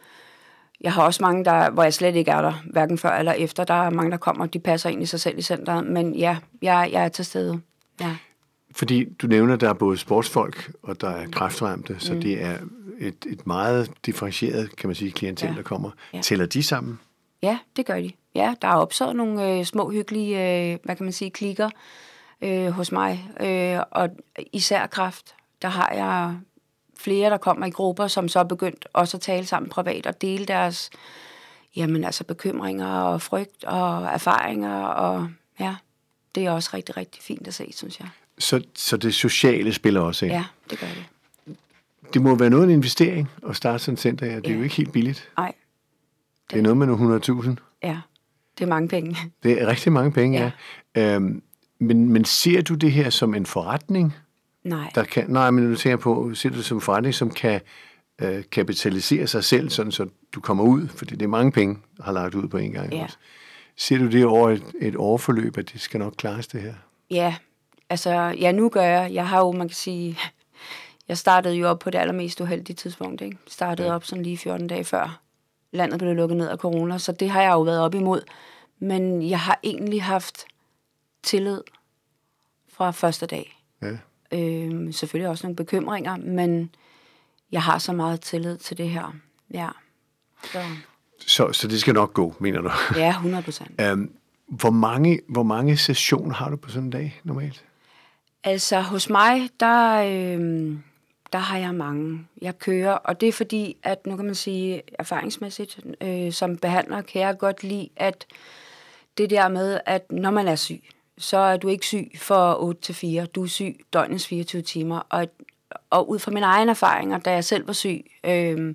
jeg 0.81 0.93
har 0.93 1.03
også 1.03 1.23
mange, 1.23 1.45
der, 1.45 1.71
hvor 1.71 1.83
jeg 1.83 1.95
slet 1.95 2.17
ikke 2.17 2.31
er 2.31 2.43
der, 2.43 2.53
hverken 2.71 2.99
før 2.99 3.11
eller 3.11 3.33
efter. 3.33 3.65
Der 3.65 3.75
er 3.75 3.91
mange, 3.91 4.11
der 4.11 4.17
kommer, 4.17 4.47
de 4.47 4.59
passer 4.59 4.91
ind 4.91 5.03
i 5.03 5.07
sig 5.07 5.21
selv 5.21 5.39
i 5.39 5.43
centret. 5.43 5.87
Men 5.87 6.15
ja, 6.15 6.37
jeg, 6.63 6.89
jeg 6.93 7.05
er 7.05 7.09
til 7.09 7.25
stede. 7.25 7.61
Ja. 8.01 8.17
Fordi 8.71 9.05
du 9.05 9.27
nævner, 9.27 9.57
der 9.57 9.69
er 9.69 9.75
både 9.75 9.97
sportsfolk 9.97 10.73
og 10.83 11.01
der 11.01 11.11
er 11.11 11.27
kræftramte, 11.29 11.97
så 11.99 12.15
mm. 12.15 12.21
det 12.21 12.43
er 12.43 12.57
et, 12.99 13.27
et 13.27 13.47
meget 13.47 13.91
differentieret, 14.07 14.77
kan 14.77 14.89
man 14.89 14.95
sige, 14.95 15.13
klientel, 15.13 15.49
ja. 15.49 15.55
der 15.55 15.63
kommer. 15.63 15.91
Ja. 16.15 16.21
Tæller 16.21 16.47
de 16.47 16.63
sammen? 16.63 17.01
Ja, 17.43 17.59
det 17.77 17.87
gør 17.87 18.01
de. 18.01 18.11
Ja, 18.35 18.55
der 18.63 18.69
er 18.69 18.75
opsat 18.75 19.17
nogle 19.17 19.59
øh, 19.59 19.65
små 19.65 19.91
hyggelige, 19.91 20.71
øh, 20.73 20.79
hvad 20.85 20.97
kan 20.97 21.05
man 21.05 21.13
sige, 21.13 21.31
klikker 21.31 21.71
øh, 22.43 22.69
hos 22.69 22.93
mig. 22.93 23.31
Øh, 23.41 23.81
og 23.91 24.09
især 24.53 24.87
kræft, 24.87 25.35
der 25.63 25.69
har 25.69 25.93
jeg 25.95 26.37
flere, 26.99 27.31
der 27.31 27.37
kommer 27.37 27.67
i 27.67 27.71
grupper, 27.71 28.07
som 28.07 28.29
så 28.29 28.39
er 28.39 28.45
begyndt 28.45 28.89
også 28.93 29.17
at 29.17 29.21
tale 29.21 29.47
sammen 29.47 29.69
privat 29.69 30.07
og 30.07 30.21
dele 30.21 30.45
deres 30.45 30.91
jamen, 31.77 32.05
altså 32.05 32.25
bekymringer 32.25 32.93
og 32.93 33.23
frygt 33.23 33.65
og 33.65 34.05
erfaringer. 34.05 34.83
Og 34.83 35.29
ja, 35.61 35.77
det 36.35 36.47
er 36.47 36.51
også 36.51 36.71
rigtig, 36.75 36.97
rigtig 36.97 37.23
fint 37.23 37.47
at 37.49 37.55
se, 37.55 37.73
synes 37.73 38.01
jeg. 38.01 38.09
Så, 38.39 38.63
så 38.75 38.97
det 38.97 39.15
sociale 39.15 39.73
spiller 39.73 40.01
også 40.01 40.25
ind? 40.27 40.35
Ja, 40.35 40.45
det 40.71 40.79
gør 40.79 40.87
det. 40.87 41.05
Det 42.15 42.23
må 42.23 42.35
være 42.35 42.51
noget 42.51 42.63
af 42.63 42.67
en 42.67 42.73
investering 42.73 43.31
at 43.49 43.57
starte 43.57 43.79
sådan 43.79 43.95
et 43.95 44.01
center 44.01 44.27
her. 44.27 44.37
Det 44.37 44.47
er 44.47 44.51
ja. 44.51 44.57
jo 44.57 44.63
ikke 44.63 44.75
helt 44.77 44.93
billigt. 44.93 45.31
Nej. 45.37 45.53
Det, 46.45 46.51
det 46.51 46.59
er 46.59 46.63
noget 46.63 46.77
med 46.77 46.87
nogle 46.87 47.17
100.000. 47.17 47.55
Ja, 47.83 47.99
det 48.59 48.65
er 48.65 48.69
mange 48.69 48.89
penge. 48.89 49.17
Det 49.43 49.63
er 49.63 49.67
rigtig 49.67 49.93
mange 49.93 50.13
penge, 50.13 50.39
ja. 50.39 50.51
ja. 50.97 51.15
Øhm, 51.15 51.43
men, 51.79 52.09
men 52.09 52.25
ser 52.25 52.63
du 52.63 52.75
det 52.75 52.93
her 52.93 53.11
som 53.11 53.35
en 53.35 53.47
forretning? 53.47 54.15
Nej. 54.65 54.91
Der 54.95 55.05
kan, 55.05 55.25
nej, 55.29 55.51
men 55.51 55.71
du 55.71 55.77
tænker 55.77 55.97
på, 55.97 56.35
ser 56.35 56.51
du 56.51 56.57
det 56.57 56.65
som 56.65 56.77
en 56.77 56.81
forretning, 56.81 57.15
som 57.15 57.31
kan 57.31 57.61
øh, 58.23 58.45
kapitalisere 58.53 59.27
sig 59.27 59.45
selv, 59.45 59.71
sådan 59.71 59.93
så 59.93 60.07
du 60.35 60.41
kommer 60.41 60.65
ud, 60.65 60.89
fordi 60.89 61.15
det 61.17 61.23
er 61.23 61.29
mange 61.29 61.53
penge, 61.53 61.79
har 62.01 62.13
lagt 62.13 62.35
ud 62.35 62.49
på 62.49 62.57
en 62.57 62.73
gang. 62.73 62.93
Ja. 62.93 63.03
Også. 63.05 63.17
Ser 63.77 63.99
du 63.99 64.11
det 64.11 64.25
over 64.25 64.51
et, 64.51 64.65
et 64.81 64.97
overforløb, 64.97 65.59
at 65.59 65.73
det 65.73 65.81
skal 65.81 66.01
nok 66.01 66.15
klares 66.17 66.47
det 66.47 66.63
her? 66.63 66.75
Ja, 67.11 67.35
altså, 67.91 68.11
ja, 68.13 68.53
nu 68.53 68.69
gør 68.69 68.83
jeg. 68.83 69.15
Jeg 69.15 69.29
har 69.29 69.39
jo, 69.39 69.53
man 69.53 69.69
kan 69.69 69.75
sige, 69.75 70.19
jeg 71.09 71.19
startede 71.19 71.55
jo 71.55 71.69
op 71.69 71.79
på 71.79 71.91
det 71.91 71.99
allermest 71.99 72.41
uheldige 72.41 72.77
tidspunkt, 72.77 73.21
ikke? 73.21 73.39
Startede 73.47 73.89
ja. 73.89 73.95
op 73.95 74.05
sådan 74.05 74.23
lige 74.23 74.39
14 74.39 74.67
dage 74.67 74.85
før 74.85 75.21
landet 75.73 75.99
blev 75.99 76.15
lukket 76.15 76.37
ned 76.37 76.49
af 76.49 76.59
corona, 76.59 76.99
så 76.99 77.13
det 77.13 77.31
har 77.31 77.43
jeg 77.43 77.53
jo 77.53 77.61
været 77.61 77.81
op 77.81 77.95
imod. 77.95 78.23
Men 78.79 79.31
jeg 79.31 79.41
har 79.41 79.61
egentlig 79.63 80.03
haft 80.03 80.47
tillid 81.27 81.61
fra 82.69 82.91
første 82.91 83.27
dag. 83.27 83.63
Ja. 83.83 83.97
Øhm, 84.33 84.93
selvfølgelig 84.93 85.29
også 85.29 85.47
nogle 85.47 85.57
bekymringer, 85.57 86.17
men 86.17 86.75
jeg 87.53 87.63
har 87.63 87.79
så 87.79 87.93
meget 87.93 88.21
tillid 88.21 88.57
til 88.57 88.79
det 88.79 88.89
her. 88.91 89.15
Ja. 89.55 89.69
Så, 90.45 90.63
så, 91.27 91.53
så 91.53 91.69
det 91.69 91.81
skal 91.81 91.95
nok 91.95 92.15
gå, 92.15 92.35
mener 92.41 92.61
du? 92.61 92.71
Ja, 92.97 93.09
100 93.21 93.43
procent. 93.43 93.81
øhm, 93.81 94.13
hvor, 94.47 94.71
mange, 94.71 95.21
hvor 95.29 95.43
mange 95.43 95.77
sessioner 95.77 96.35
har 96.35 96.51
du 96.51 96.57
på 96.57 96.71
sådan 96.71 96.85
en 96.85 96.91
dag 96.91 97.21
normalt? 97.25 97.65
Altså 98.45 98.81
hos 98.81 99.11
mig, 99.11 99.51
der, 99.61 100.03
øhm, 100.03 100.83
der 101.33 101.39
har 101.39 101.59
jeg 101.59 101.75
mange. 101.75 102.27
Jeg 102.43 102.59
kører, 102.59 102.93
og 102.93 103.21
det 103.21 103.29
er 103.29 103.33
fordi, 103.33 103.77
at 103.83 104.07
nu 104.07 104.17
kan 104.17 104.25
man 104.25 104.35
sige 104.35 104.83
erfaringsmæssigt, 104.99 105.81
øh, 106.01 106.33
som 106.33 106.57
behandler, 106.57 107.01
kan 107.03 107.23
jeg 107.23 107.39
godt 107.39 107.63
lide, 107.63 107.89
at 107.97 108.27
det 109.19 109.31
der 109.31 109.49
med, 109.49 109.81
at 109.87 110.13
når 110.13 110.31
man 110.31 110.49
er 110.49 110.57
syg, 110.57 110.83
så 111.19 111.37
er 111.37 111.57
du 111.57 111.69
ikke 111.69 111.87
syg 111.87 112.11
for 112.17 112.55
8 112.63 112.81
til 112.81 112.95
4. 112.95 113.27
Du 113.27 113.43
er 113.43 113.47
syg 113.47 113.77
døgnets 113.93 114.27
24 114.27 114.63
timer. 114.63 115.01
Og, 115.09 115.27
og 115.91 116.11
ud 116.11 116.19
fra 116.19 116.31
mine 116.31 116.47
egne 116.47 116.71
erfaringer, 116.71 117.19
da 117.19 117.33
jeg 117.33 117.45
selv 117.45 117.67
var 117.67 117.73
syg, 117.73 118.05
øh, 118.25 118.75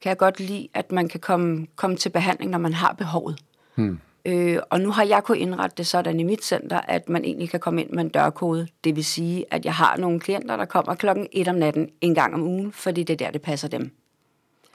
kan 0.00 0.10
jeg 0.10 0.16
godt 0.16 0.40
lide, 0.40 0.68
at 0.74 0.92
man 0.92 1.08
kan 1.08 1.20
komme, 1.20 1.66
komme 1.76 1.96
til 1.96 2.08
behandling, 2.08 2.50
når 2.50 2.58
man 2.58 2.72
har 2.72 2.92
behovet. 2.92 3.38
Hmm. 3.74 3.98
Øh, 4.24 4.58
og 4.70 4.80
nu 4.80 4.90
har 4.90 5.04
jeg 5.04 5.24
kunnet 5.24 5.40
indrette 5.40 5.76
det 5.76 5.86
sådan 5.86 6.20
i 6.20 6.22
mit 6.22 6.44
center, 6.44 6.80
at 6.80 7.08
man 7.08 7.24
egentlig 7.24 7.50
kan 7.50 7.60
komme 7.60 7.80
ind 7.80 7.90
med 7.90 8.04
en 8.04 8.08
dørkode. 8.08 8.68
Det 8.84 8.96
vil 8.96 9.04
sige, 9.04 9.44
at 9.50 9.64
jeg 9.64 9.74
har 9.74 9.96
nogle 9.96 10.20
klienter, 10.20 10.56
der 10.56 10.64
kommer 10.64 10.94
klokken 10.94 11.26
1 11.32 11.48
om 11.48 11.54
natten 11.54 11.90
en 12.00 12.14
gang 12.14 12.34
om 12.34 12.42
ugen, 12.42 12.72
fordi 12.72 13.02
det 13.02 13.12
er 13.12 13.26
der, 13.26 13.30
det 13.30 13.42
passer 13.42 13.68
dem. 13.68 13.90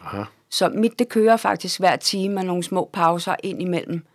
Aha. 0.01 0.23
Så 0.49 0.69
mit, 0.69 0.99
det 0.99 1.09
kører 1.09 1.37
faktisk 1.37 1.79
hver 1.79 1.95
time 1.95 2.33
med 2.35 2.43
nogle 2.43 2.63
små 2.63 2.89
pauser 2.93 3.35
ind 3.43 3.61
imellem. 3.61 4.05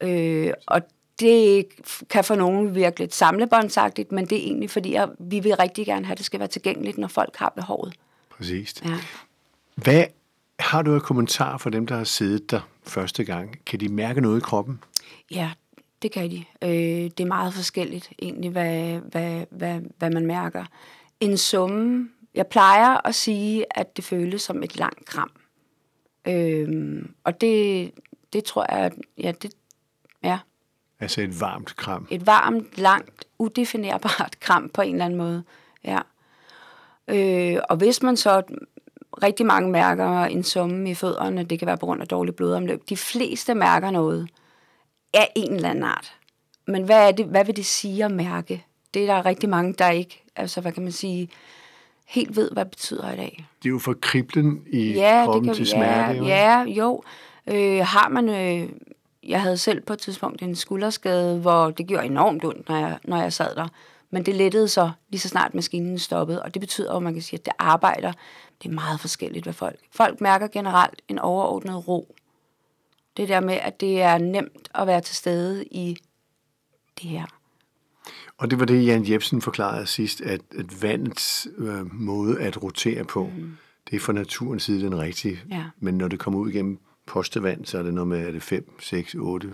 Øh, 0.00 0.52
og 0.66 0.82
det 1.20 1.66
kan 2.10 2.24
for 2.24 2.34
nogen 2.34 2.74
virke 2.74 2.98
lidt 2.98 3.14
samlebåndsagtigt, 3.14 4.12
men 4.12 4.26
det 4.26 4.38
er 4.38 4.42
egentlig 4.42 4.70
fordi, 4.70 4.94
at 4.94 5.08
vi 5.18 5.40
vil 5.40 5.56
rigtig 5.56 5.86
gerne 5.86 6.06
have, 6.06 6.12
at 6.12 6.18
det 6.18 6.26
skal 6.26 6.40
være 6.40 6.48
tilgængeligt, 6.48 6.98
når 6.98 7.08
folk 7.08 7.36
har 7.36 7.52
behovet. 7.56 7.94
Præcis. 8.30 8.74
Ja. 8.84 8.98
Hvad 9.74 10.04
har 10.58 10.82
du 10.82 10.96
et 10.96 11.02
kommentar 11.02 11.58
for 11.58 11.70
dem, 11.70 11.86
der 11.86 11.96
har 11.96 12.04
siddet 12.04 12.50
der 12.50 12.60
første 12.82 13.24
gang? 13.24 13.58
Kan 13.66 13.80
de 13.80 13.88
mærke 13.88 14.20
noget 14.20 14.38
i 14.38 14.40
kroppen? 14.40 14.80
Ja, 15.30 15.50
det 16.02 16.12
kan 16.12 16.30
de. 16.30 16.44
Øh, 16.62 16.70
det 16.70 17.20
er 17.20 17.26
meget 17.26 17.54
forskelligt 17.54 18.12
egentlig, 18.22 18.50
hvad, 18.50 18.98
hvad, 18.98 19.44
hvad, 19.50 19.80
hvad 19.98 20.10
man 20.10 20.26
mærker. 20.26 20.64
En 21.20 21.36
summe, 21.36 22.08
jeg 22.34 22.46
plejer 22.46 23.06
at 23.06 23.14
sige, 23.14 23.78
at 23.78 23.96
det 23.96 24.04
føles 24.04 24.42
som 24.42 24.62
et 24.62 24.76
langt 24.76 25.04
kram. 25.04 25.30
Øh, 26.28 27.04
og 27.24 27.40
det, 27.40 27.90
det 28.32 28.44
tror 28.44 28.74
jeg, 28.74 28.92
ja, 29.18 29.32
det. 29.42 29.54
Altså 31.04 31.20
et 31.20 31.40
varmt 31.40 31.76
kram? 31.76 32.06
Et 32.10 32.26
varmt, 32.26 32.78
langt, 32.78 33.24
udefinerbart 33.38 34.40
kram 34.40 34.68
på 34.68 34.82
en 34.82 34.94
eller 34.94 35.04
anden 35.04 35.18
måde, 35.18 35.44
ja. 35.84 36.00
Øh, 37.08 37.58
og 37.68 37.76
hvis 37.76 38.02
man 38.02 38.16
så 38.16 38.42
rigtig 39.22 39.46
mange 39.46 39.70
mærker 39.70 40.24
en 40.24 40.42
summe 40.42 40.90
i 40.90 40.94
fødderne, 40.94 41.44
det 41.44 41.58
kan 41.58 41.66
være 41.66 41.78
på 41.78 41.86
grund 41.86 42.02
af 42.02 42.08
dårlig 42.08 42.34
blodomløb. 42.34 42.88
De 42.88 42.96
fleste 42.96 43.54
mærker 43.54 43.90
noget 43.90 44.28
af 45.14 45.32
en 45.36 45.52
eller 45.52 45.70
anden 45.70 45.84
art. 45.84 46.14
Men 46.66 46.84
hvad, 46.84 47.08
er 47.08 47.12
det, 47.12 47.26
hvad 47.26 47.44
vil 47.44 47.56
det 47.56 47.66
sige 47.66 48.04
at 48.04 48.10
mærke? 48.10 48.64
Det 48.94 49.02
er 49.02 49.14
der 49.14 49.26
rigtig 49.26 49.48
mange, 49.48 49.72
der 49.72 49.90
ikke, 49.90 50.22
altså 50.36 50.60
hvad 50.60 50.72
kan 50.72 50.82
man 50.82 50.92
sige, 50.92 51.28
helt 52.06 52.36
ved, 52.36 52.50
hvad 52.50 52.64
det 52.64 52.70
betyder 52.70 53.12
i 53.12 53.16
dag. 53.16 53.46
Det 53.62 53.68
er 53.68 53.70
jo 53.70 53.78
for 53.78 53.94
kriblen 54.00 54.62
i 54.66 54.92
ja, 54.92 55.24
kroppen 55.24 55.48
det 55.48 55.56
kan, 55.56 55.64
til 55.64 55.66
smerte. 55.66 56.12
Ja, 56.12 56.12
jo. 56.12 56.24
ja 56.26 56.62
jo. 56.62 57.02
Øh, 57.46 57.86
har 57.86 58.08
man, 58.08 58.28
øh, 58.28 58.68
jeg 59.28 59.42
havde 59.42 59.56
selv 59.56 59.80
på 59.80 59.92
et 59.92 59.98
tidspunkt 59.98 60.42
en 60.42 60.56
skulderskade, 60.56 61.40
hvor 61.40 61.70
det 61.70 61.86
gjorde 61.86 62.06
enormt 62.06 62.44
ondt, 62.44 62.68
når 62.68 62.76
jeg, 62.76 62.98
når 63.04 63.16
jeg 63.16 63.32
sad 63.32 63.54
der. 63.54 63.68
Men 64.10 64.26
det 64.26 64.34
lettede 64.34 64.68
så 64.68 64.90
lige 65.08 65.20
så 65.20 65.28
snart 65.28 65.54
maskinen 65.54 65.98
stoppede, 65.98 66.42
og 66.42 66.54
det 66.54 66.60
betyder 66.60 66.92
at 66.92 67.02
man 67.02 67.12
kan 67.12 67.22
sige, 67.22 67.38
at 67.38 67.44
det 67.44 67.52
arbejder. 67.58 68.12
Det 68.62 68.68
er 68.68 68.74
meget 68.74 69.00
forskelligt 69.00 69.46
ved 69.46 69.52
folk. 69.52 69.78
Folk 69.92 70.20
mærker 70.20 70.48
generelt 70.48 71.02
en 71.08 71.18
overordnet 71.18 71.88
ro. 71.88 72.14
Det 73.16 73.28
der 73.28 73.40
med, 73.40 73.54
at 73.54 73.80
det 73.80 74.02
er 74.02 74.18
nemt 74.18 74.68
at 74.74 74.86
være 74.86 75.00
til 75.00 75.16
stede 75.16 75.64
i 75.64 75.96
det 77.02 77.10
her. 77.10 77.26
Og 78.38 78.50
det 78.50 78.60
var 78.60 78.64
det, 78.64 78.86
Jan 78.86 79.10
Jebsen 79.10 79.42
forklarede 79.42 79.86
sidst, 79.86 80.20
at, 80.20 80.40
at 80.58 80.82
vandets 80.82 81.48
øh, 81.58 81.94
måde 81.94 82.40
at 82.40 82.62
rotere 82.62 83.04
på, 83.04 83.24
mm. 83.24 83.56
det 83.90 83.96
er 83.96 84.00
fra 84.00 84.12
naturens 84.12 84.62
side 84.62 84.84
den 84.84 84.98
rigtige. 84.98 85.40
Ja. 85.50 85.64
Men 85.80 85.98
når 85.98 86.08
det 86.08 86.18
kommer 86.18 86.40
ud 86.40 86.52
gennem 86.52 86.78
postevand, 87.06 87.64
så 87.64 87.78
er 87.78 87.82
det 87.82 87.94
noget 87.94 88.08
med, 88.08 88.26
er 88.26 88.32
det 88.32 88.42
5, 88.42 88.80
6, 88.80 89.14
8, 89.14 89.48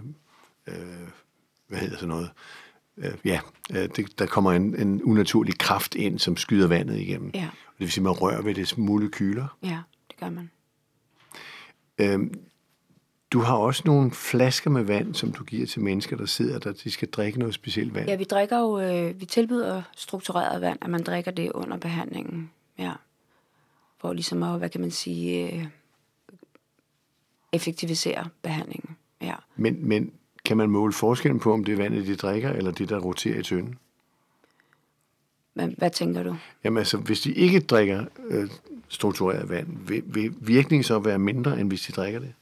øh, 0.66 0.75
hvad 1.69 1.78
hedder 1.78 1.97
sådan 1.97 2.09
noget, 2.09 2.30
øh, 2.97 3.12
ja, 3.25 3.40
øh, 3.71 3.88
det, 3.97 4.19
der 4.19 4.26
kommer 4.26 4.52
en, 4.52 4.80
en 4.80 5.02
unaturlig 5.02 5.59
kraft 5.59 5.95
ind, 5.95 6.19
som 6.19 6.37
skyder 6.37 6.66
vandet 6.66 6.99
igennem. 6.99 7.30
Ja. 7.35 7.49
Det 7.78 7.87
vil 7.87 7.92
sige, 7.92 8.04
man 8.04 8.12
rører 8.12 8.42
ved 8.42 8.54
det 8.54 8.78
molekyler. 8.78 9.57
Ja, 9.62 9.78
det 10.11 10.16
gør 10.21 10.30
man. 10.30 10.50
Øhm, 11.99 12.35
du 13.30 13.40
har 13.40 13.57
også 13.57 13.83
nogle 13.85 14.11
flasker 14.11 14.71
med 14.71 14.83
vand, 14.83 15.14
som 15.14 15.33
du 15.33 15.45
giver 15.45 15.66
til 15.66 15.80
mennesker, 15.80 16.16
der 16.16 16.26
sidder 16.26 16.59
der, 16.59 16.73
de 16.73 16.90
skal 16.90 17.09
drikke 17.11 17.38
noget 17.38 17.54
specielt 17.54 17.95
vand. 17.95 18.09
Ja, 18.09 18.16
vi 18.16 18.25
drikker 18.25 18.59
jo, 18.59 18.80
øh, 18.80 19.21
vi 19.21 19.26
tilbyder 19.26 19.83
struktureret 19.97 20.61
vand, 20.61 20.78
at 20.83 20.90
man 20.90 21.02
drikker 21.02 21.30
det 21.30 21.52
under 21.52 21.76
behandlingen. 21.76 22.50
Ja. 22.78 22.92
For 23.99 24.12
ligesom 24.12 24.42
at, 24.42 24.59
hvad 24.59 24.69
kan 24.69 24.80
man 24.80 24.90
sige, 24.90 25.54
øh, 25.54 25.66
effektivisere 27.52 28.28
behandlingen. 28.42 28.97
Ja. 29.23 29.35
Men, 29.57 29.88
men 29.88 30.12
kan 30.45 30.57
man 30.57 30.71
måle 30.71 30.92
forskellen 30.92 31.40
på, 31.40 31.52
om 31.52 31.64
det 31.64 31.73
er 31.73 31.76
vandet, 31.76 32.07
de 32.07 32.16
drikker, 32.16 32.50
eller 32.52 32.71
det, 32.71 32.88
der 32.88 32.99
roterer 32.99 33.40
i 33.40 33.42
tønden? 33.42 33.78
Hvad, 35.54 35.69
hvad 35.78 35.90
tænker 35.90 36.23
du? 36.23 36.37
Jamen 36.64 36.78
altså, 36.78 36.97
hvis 36.97 37.21
de 37.21 37.33
ikke 37.33 37.61
drikker 37.61 38.04
øh, 38.28 38.50
struktureret 38.88 39.49
vand, 39.49 39.66
vil, 39.87 40.02
vil 40.07 40.35
virkningen 40.40 40.85
så 40.85 40.99
være 40.99 41.19
mindre, 41.19 41.61
end 41.61 41.69
hvis 41.69 41.83
de 41.83 41.92
drikker 41.92 42.21
det? 42.21 42.33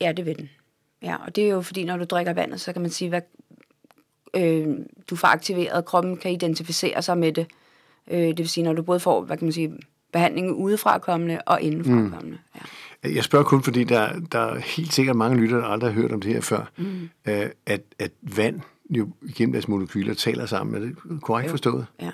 Ja, 0.00 0.12
det 0.12 0.26
vil 0.26 0.38
den. 0.38 0.50
Ja, 1.02 1.16
og 1.16 1.36
det 1.36 1.44
er 1.44 1.48
jo 1.48 1.62
fordi, 1.62 1.84
når 1.84 1.96
du 1.96 2.04
drikker 2.04 2.32
vandet, 2.32 2.60
så 2.60 2.72
kan 2.72 2.82
man 2.82 2.90
sige, 2.90 3.08
hvad 3.08 3.20
øh, 4.36 4.76
du 5.10 5.16
får 5.16 5.28
aktiveret, 5.28 5.84
kroppen 5.84 6.16
kan 6.16 6.32
identificere 6.32 7.02
sig 7.02 7.18
med 7.18 7.32
det. 7.32 7.46
Øh, 8.10 8.18
det 8.18 8.38
vil 8.38 8.48
sige, 8.48 8.64
når 8.64 8.72
du 8.72 8.82
både 8.82 9.00
får, 9.00 9.20
hvad 9.20 9.36
kan 9.36 9.44
man 9.46 9.52
sige, 9.52 9.78
behandlingen 10.12 10.54
udefra 10.54 10.98
kommende 10.98 11.40
og 11.46 11.62
indenfra 11.62 11.90
kommende. 11.90 12.38
Mm. 12.54 12.54
Ja. 12.54 12.60
Jeg 13.14 13.24
spørger 13.24 13.44
kun, 13.44 13.62
fordi 13.62 13.84
der, 13.84 14.20
der 14.32 14.38
er 14.38 14.58
helt 14.58 14.92
sikkert 14.92 15.16
mange 15.16 15.36
lyttere, 15.40 15.60
der 15.60 15.66
aldrig 15.66 15.92
har 15.92 16.00
hørt 16.00 16.12
om 16.12 16.20
det 16.20 16.32
her 16.32 16.40
før, 16.40 16.70
mm. 16.76 17.08
øh, 17.28 17.50
at, 17.66 17.82
at 17.98 18.12
vand 18.22 18.60
jo 18.90 19.08
igennem 19.22 19.52
deres 19.52 19.68
molekyler 19.68 20.14
taler 20.14 20.46
sammen. 20.46 20.74
Er 20.74 20.80
det 20.80 21.22
korrekt 21.22 21.50
forstået? 21.50 21.86
Ja. 22.00 22.10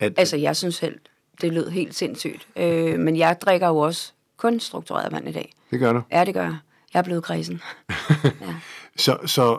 At, 0.00 0.12
Altså, 0.16 0.36
jeg 0.36 0.56
synes 0.56 0.74
selv, 0.74 0.98
det 1.40 1.52
lød 1.52 1.68
helt 1.68 1.94
sindssygt. 1.94 2.48
Øh, 2.56 2.98
men 2.98 3.16
jeg 3.16 3.36
drikker 3.40 3.68
jo 3.68 3.76
også 3.76 4.12
kun 4.36 4.60
struktureret 4.60 5.12
vand 5.12 5.28
i 5.28 5.32
dag. 5.32 5.54
det 5.70 5.80
gør 5.80 5.92
du. 5.92 6.02
Ja, 6.12 6.24
det 6.24 6.34
gør 6.34 6.42
jeg. 6.42 6.56
Jeg 6.94 6.98
er 6.98 7.04
blevet 7.04 7.22
kredsen. 7.24 7.60
Så, 8.96 9.18
så, 9.26 9.58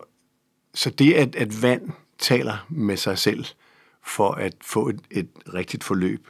så 0.74 0.89
det, 0.89 1.13
at, 1.13 1.36
at 1.36 1.62
vand 1.62 1.91
taler 2.19 2.65
med 2.69 2.97
sig 2.97 3.17
selv 3.17 3.45
for 4.03 4.31
at 4.31 4.53
få 4.62 4.89
et, 4.89 5.00
et 5.12 5.29
rigtigt 5.53 5.83
forløb, 5.83 6.27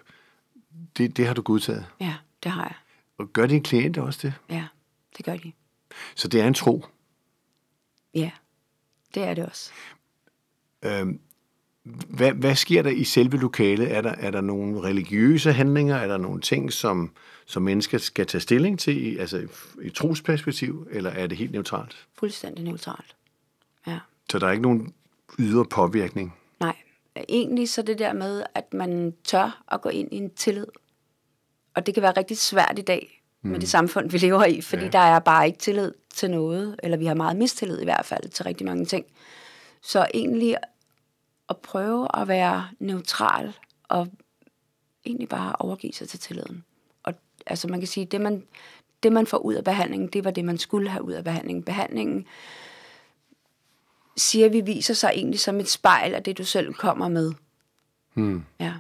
det, 0.98 1.18
det 1.18 1.28
har 1.28 1.34
du 1.34 1.42
godtaget. 1.42 1.86
Ja, 2.00 2.14
det 2.44 2.52
har 2.52 2.64
jeg. 2.64 2.74
Og 3.18 3.34
gør 3.34 3.46
dine 3.46 3.64
klienter 3.64 4.02
også 4.02 4.20
det? 4.24 4.34
Ja, 4.50 4.68
det 5.18 5.26
gør 5.26 5.38
de. 5.38 5.52
Så 6.16 6.28
det 6.28 6.42
er 6.42 6.48
en 6.48 6.54
tro. 6.54 6.86
Ja, 8.14 8.32
det 9.16 9.24
er 9.24 9.34
det 9.34 9.46
også. 9.46 9.72
Øhm, 10.86 11.20
hvad, 12.10 12.32
hvad 12.32 12.56
sker 12.56 12.82
der 12.82 12.90
i 12.90 13.04
selve 13.04 13.38
lokalet? 13.38 13.92
Er 13.96 14.02
der, 14.02 14.10
er 14.12 14.32
der 14.32 14.42
nogle 14.42 14.82
religiøse 14.82 15.54
handlinger? 15.54 15.96
Er 15.96 16.08
der 16.08 16.18
nogle 16.18 16.42
ting, 16.42 16.74
som, 16.74 17.12
som 17.46 17.64
mennesker 17.64 17.98
skal 17.98 18.26
tage 18.28 18.42
stilling 18.42 18.80
til, 18.80 19.06
i- 19.08 19.18
altså 19.18 19.38
i, 19.38 19.48
i 19.86 19.90
trosperspektiv? 19.90 20.88
Eller 20.92 21.10
er 21.10 21.28
det 21.28 21.38
helt 21.38 21.52
neutralt? 21.52 22.08
Fuldstændig 22.14 22.64
neutralt. 22.64 23.16
Ja. 23.88 24.00
Så 24.32 24.40
der 24.40 24.48
er 24.48 24.52
ikke 24.52 24.62
nogen 24.64 24.94
ydre 25.40 25.66
påvirkning? 25.66 26.36
Nej, 26.60 26.76
egentlig 27.30 27.70
så 27.70 27.82
det 27.82 28.00
der 28.00 28.14
med, 28.14 28.44
at 28.56 28.74
man 28.74 29.14
tør 29.24 29.64
at 29.72 29.82
gå 29.82 29.90
ind 29.90 30.10
i 30.14 30.16
en 30.18 30.30
tillid. 30.30 30.68
Og 31.78 31.86
det 31.86 31.94
kan 31.94 32.04
være 32.04 32.14
rigtig 32.18 32.38
svært 32.38 32.80
i 32.80 32.82
dag 32.82 33.24
mm. 33.42 33.50
med 33.50 33.60
det 33.60 33.70
samfund, 33.70 34.10
vi 34.10 34.18
lever 34.18 34.46
i, 34.46 34.62
fordi 34.62 34.84
Ja. 34.84 34.90
der 34.90 35.00
er 35.00 35.20
bare 35.20 35.48
ikke 35.48 35.60
tillid 35.60 35.94
til 36.14 36.32
noget, 36.32 36.80
eller 36.84 36.98
vi 36.98 37.06
har 37.06 37.14
meget 37.14 37.38
mistillid 37.38 37.82
i 37.82 37.84
hvert 37.84 38.06
fald 38.06 38.30
til 38.30 38.46
rigtig 38.46 38.66
mange 38.66 38.86
ting. 38.86 39.06
Så 39.82 40.08
egentlig 40.14 40.56
at 41.50 41.58
prøve 41.58 42.08
at 42.14 42.28
være 42.28 42.68
neutral 42.80 43.54
og 43.84 44.08
egentlig 45.06 45.30
bare 45.30 45.56
overgive 45.60 45.94
sig 45.94 46.10
til 46.10 46.20
tilliden. 46.20 46.64
Og 47.04 47.14
altså 47.46 47.68
man 47.68 47.80
kan 47.80 47.88
sige, 47.88 48.06
det 48.06 48.22
man, 48.22 48.44
det 49.04 49.12
man 49.12 49.28
får 49.28 49.38
ud 49.38 49.54
af 49.54 49.64
behandlingen, 49.64 50.10
det 50.10 50.24
var 50.24 50.32
det, 50.32 50.46
man 50.46 50.58
skulle 50.58 50.90
have 50.90 51.04
ud 51.04 51.14
af 51.14 51.24
behandlingen. 51.24 51.64
Behandlingen 51.64 52.26
siger 54.18 54.50
vi, 54.50 54.62
viser 54.62 54.94
sig 54.94 55.12
egentlig 55.16 55.40
som 55.40 55.60
et 55.60 55.70
spejl 55.70 56.14
af 56.14 56.24
det, 56.24 56.38
du 56.38 56.44
selv 56.44 56.74
kommer 56.74 57.08
med. 57.08 57.34
Hmm. 58.14 58.44
Ja, 58.60 58.74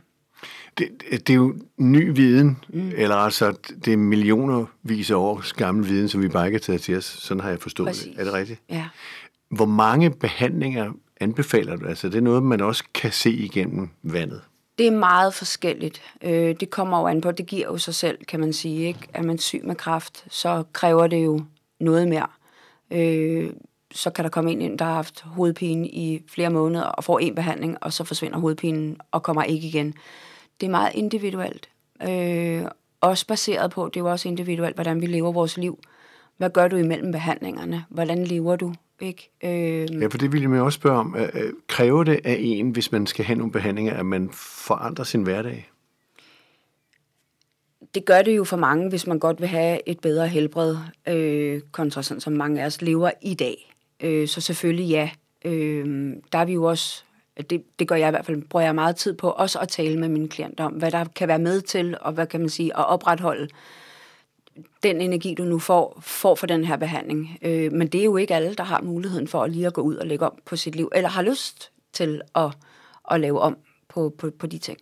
Det, 0.77 0.87
det 1.11 1.29
er 1.29 1.33
jo 1.33 1.55
ny 1.77 2.15
viden, 2.15 2.57
mm. 2.69 2.91
eller 2.95 3.15
altså 3.15 3.53
det 3.85 3.93
er 3.93 3.97
millionervis 3.97 5.11
af 5.11 5.15
års 5.15 5.53
gammel 5.53 5.89
viden, 5.89 6.09
som 6.09 6.21
vi 6.21 6.27
bare 6.27 6.45
ikke 6.45 6.55
har 6.55 6.61
taget 6.61 6.81
til 6.81 6.97
os. 6.97 7.05
Sådan 7.05 7.41
har 7.43 7.49
jeg 7.49 7.59
forstået 7.59 7.87
Præcis. 7.87 8.05
det. 8.05 8.19
Er 8.19 8.23
det 8.23 8.33
rigtigt? 8.33 8.61
ja. 8.69 8.85
Hvor 9.49 9.65
mange 9.65 10.09
behandlinger 10.09 10.91
anbefaler 11.19 11.75
du? 11.75 11.85
Altså 11.85 12.09
det 12.09 12.15
er 12.17 12.21
noget, 12.21 12.43
man 12.43 12.61
også 12.61 12.83
kan 12.93 13.11
se 13.11 13.31
igennem 13.31 13.89
vandet. 14.03 14.41
Det 14.77 14.87
er 14.87 14.91
meget 14.91 15.33
forskelligt. 15.33 16.01
Øh, 16.21 16.55
det 16.59 16.69
kommer 16.69 16.99
jo 16.99 17.07
an 17.07 17.21
på, 17.21 17.31
det 17.31 17.45
giver 17.45 17.67
jo 17.67 17.77
sig 17.77 17.95
selv, 17.95 18.17
kan 18.25 18.39
man 18.39 18.53
sige. 18.53 18.87
Ikke? 18.87 18.99
Er 19.13 19.23
man 19.23 19.37
syg 19.37 19.61
med 19.63 19.75
kræft, 19.75 20.25
så 20.29 20.63
kræver 20.73 21.07
det 21.07 21.25
jo 21.25 21.43
noget 21.79 22.07
mere. 22.07 22.27
Øh, 22.91 23.49
så 23.91 24.09
kan 24.09 24.23
der 24.23 24.29
komme 24.29 24.51
en 24.51 24.61
ind, 24.61 24.79
der 24.79 24.85
har 24.85 24.93
haft 24.93 25.21
hovedpine 25.21 25.87
i 25.87 26.23
flere 26.29 26.49
måneder 26.49 26.83
og 26.83 27.03
får 27.03 27.19
en 27.19 27.35
behandling, 27.35 27.77
og 27.81 27.93
så 27.93 28.03
forsvinder 28.03 28.39
hovedpinen 28.39 28.97
og 29.11 29.23
kommer 29.23 29.43
ikke 29.43 29.67
igen. 29.67 29.93
Det 30.61 30.65
er 30.67 30.71
meget 30.71 30.91
individuelt. 30.95 31.69
Øh, 32.09 32.61
også 33.01 33.27
baseret 33.27 33.71
på, 33.71 33.85
det 33.85 33.95
er 33.95 34.03
jo 34.03 34.11
også 34.11 34.27
individuelt, 34.27 34.75
hvordan 34.75 35.01
vi 35.01 35.05
lever 35.05 35.31
vores 35.31 35.57
liv. 35.57 35.79
Hvad 36.37 36.49
gør 36.49 36.67
du 36.67 36.75
imellem 36.75 37.11
behandlingerne? 37.11 37.85
Hvordan 37.89 38.23
lever 38.23 38.55
du? 38.55 38.73
Ikke? 39.01 39.31
Øh, 39.43 40.01
Ja, 40.01 40.07
for 40.07 40.17
det 40.17 40.31
ville 40.31 40.53
jeg 40.53 40.61
også 40.61 40.77
spørge 40.77 40.99
om. 40.99 41.15
Øh, 41.15 41.29
øh, 41.33 41.53
Kræver 41.67 42.03
det 42.03 42.19
af 42.23 42.37
en, 42.39 42.69
hvis 42.69 42.91
man 42.91 43.07
skal 43.07 43.25
have 43.25 43.37
nogle 43.37 43.51
behandlinger, 43.51 43.93
at 43.93 44.05
man 44.05 44.29
forandrer 44.33 45.03
sin 45.05 45.23
hverdag? 45.23 45.71
det 47.95 48.05
gør 48.05 48.21
det 48.21 48.37
jo 48.37 48.43
for 48.43 48.57
mange, 48.57 48.89
hvis 48.89 49.07
man 49.07 49.19
godt 49.19 49.41
vil 49.41 49.47
have 49.47 49.79
et 49.85 49.99
bedre 49.99 50.27
helbred, 50.27 50.77
øh, 51.07 51.61
kontra 51.71 52.03
sådan 52.03 52.21
som 52.21 52.33
mange 52.33 52.61
af 52.61 52.65
os 52.65 52.81
lever 52.81 53.11
i 53.21 53.33
dag. 53.33 53.73
Øh, 54.03 54.27
så 54.27 54.41
selvfølgelig 54.41 54.89
ja. 54.89 55.09
Øh, 55.45 56.13
der 56.31 56.39
er 56.39 56.45
vi 56.45 56.53
jo 56.53 56.63
også, 56.63 57.03
det, 57.49 57.63
det 57.79 57.87
gør 57.87 57.95
jeg 57.95 58.07
i 58.07 58.11
hvert 58.11 58.25
fald, 58.25 58.41
bruger 58.41 58.65
jeg 58.65 58.75
meget 58.75 58.95
tid 58.95 59.13
på, 59.13 59.29
også 59.29 59.59
at 59.59 59.67
tale 59.69 59.99
med 59.99 60.09
mine 60.09 60.29
klienter 60.29 60.63
om, 60.63 60.73
hvad 60.73 60.91
der 60.91 61.05
kan 61.15 61.27
være 61.27 61.39
med 61.39 61.61
til, 61.61 61.97
og 62.01 62.13
hvad 62.13 62.27
kan 62.27 62.39
man 62.39 62.49
sige, 62.49 62.77
at 62.77 62.85
opretholde 62.85 63.47
den 64.83 65.01
energi, 65.01 65.33
du 65.33 65.43
nu 65.43 65.59
får, 65.59 65.99
får 66.01 66.35
for 66.35 66.47
den 66.47 66.63
her 66.63 66.77
behandling. 66.77 67.37
Øh, 67.41 67.73
men 67.73 67.87
det 67.87 68.01
er 68.01 68.05
jo 68.05 68.17
ikke 68.17 68.35
alle, 68.35 68.55
der 68.55 68.63
har 68.63 68.81
muligheden 68.81 69.27
for 69.27 69.43
at 69.43 69.51
lige 69.51 69.67
at 69.67 69.73
gå 69.73 69.81
ud 69.81 69.95
og 69.95 70.07
lægge 70.07 70.25
om 70.25 70.37
på 70.45 70.55
sit 70.55 70.75
liv, 70.75 70.89
eller 70.95 71.09
har 71.09 71.21
lyst 71.21 71.71
til 71.93 72.21
at, 72.35 72.51
at 73.11 73.19
lave 73.19 73.39
om 73.39 73.57
på, 73.89 74.13
på, 74.17 74.29
på 74.39 74.47
de 74.47 74.57
ting. 74.57 74.77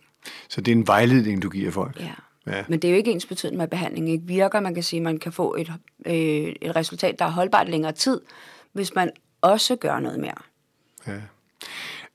Så 0.48 0.60
det 0.60 0.72
er 0.72 0.76
en 0.76 0.86
vejledning, 0.86 1.42
du 1.42 1.48
giver 1.48 1.70
folk? 1.70 2.00
Ja. 2.00 2.12
Ja. 2.46 2.64
Men 2.68 2.82
det 2.82 2.88
er 2.88 2.92
jo 2.92 2.96
ikke 2.96 3.10
ens 3.10 3.26
betydende 3.26 3.56
med, 3.56 3.62
at 3.62 3.70
behandlingen 3.70 4.12
ikke 4.12 4.26
virker. 4.26 4.60
Man 4.60 4.74
kan 4.74 4.82
sige, 4.82 5.00
at 5.00 5.04
man 5.04 5.18
kan 5.18 5.32
få 5.32 5.54
et, 5.54 5.72
øh, 6.06 6.14
et 6.60 6.76
resultat, 6.76 7.18
der 7.18 7.24
er 7.24 7.30
holdbart 7.30 7.68
længere 7.68 7.92
tid, 7.92 8.20
hvis 8.72 8.94
man 8.94 9.10
også 9.40 9.76
gør 9.76 10.00
noget 10.00 10.20
mere. 10.20 10.34
ja. 11.06 11.20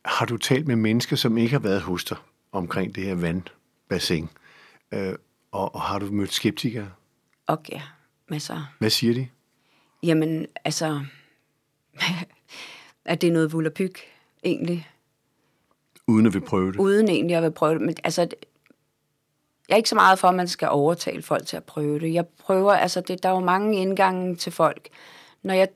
Har 0.06 0.26
du 0.26 0.38
talt 0.38 0.68
med 0.68 0.76
mennesker, 0.76 1.16
som 1.16 1.38
ikke 1.38 1.52
har 1.52 1.60
været 1.60 1.82
hos 1.82 2.04
dig 2.04 2.18
omkring 2.52 2.96
det 2.96 3.04
her 3.04 3.16
vandbassin? 3.16 4.30
Øh, 4.92 5.16
og, 5.52 5.76
og 5.76 5.82
har 5.82 6.00
du 6.00 6.06
mødt 6.06 6.34
skeptikere? 6.34 6.92
Ja, 7.72 7.82
masser. 8.28 8.74
Hvad 8.80 8.90
siger 8.90 9.14
de? 9.14 9.28
Jamen, 10.04 10.48
altså, 10.66 11.06
at 13.06 13.18
det 13.22 13.28
er 13.28 13.34
noget 13.34 13.54
vulderpyg, 13.54 13.96
egentlig. 14.44 14.90
Uden 16.08 16.26
at 16.26 16.34
vi 16.34 16.40
prøve 16.40 16.72
det? 16.72 16.80
Uden 16.80 17.10
egentlig 17.10 17.36
at 17.36 17.44
vil 17.44 17.52
prøve 17.52 17.74
det. 17.74 17.82
Men 17.82 17.96
altså, 18.04 18.22
jeg 18.22 19.76
er 19.76 19.76
ikke 19.76 19.90
så 19.90 19.96
meget 19.96 20.20
for, 20.20 20.28
at 20.28 20.36
man 20.36 20.48
skal 20.48 20.68
overtale 20.68 21.22
folk 21.22 21.48
til 21.48 21.58
at 21.58 21.64
prøve 21.64 22.00
det. 22.00 22.14
Jeg 22.14 22.28
prøver, 22.28 22.74
altså, 22.74 23.02
det, 23.02 23.24
der 23.24 23.30
er 23.30 23.34
jo 23.34 23.40
mange 23.40 23.78
indgange 23.78 24.36
til 24.36 24.52
folk. 24.52 24.90
Når 25.44 25.54
jeg, 25.54 25.68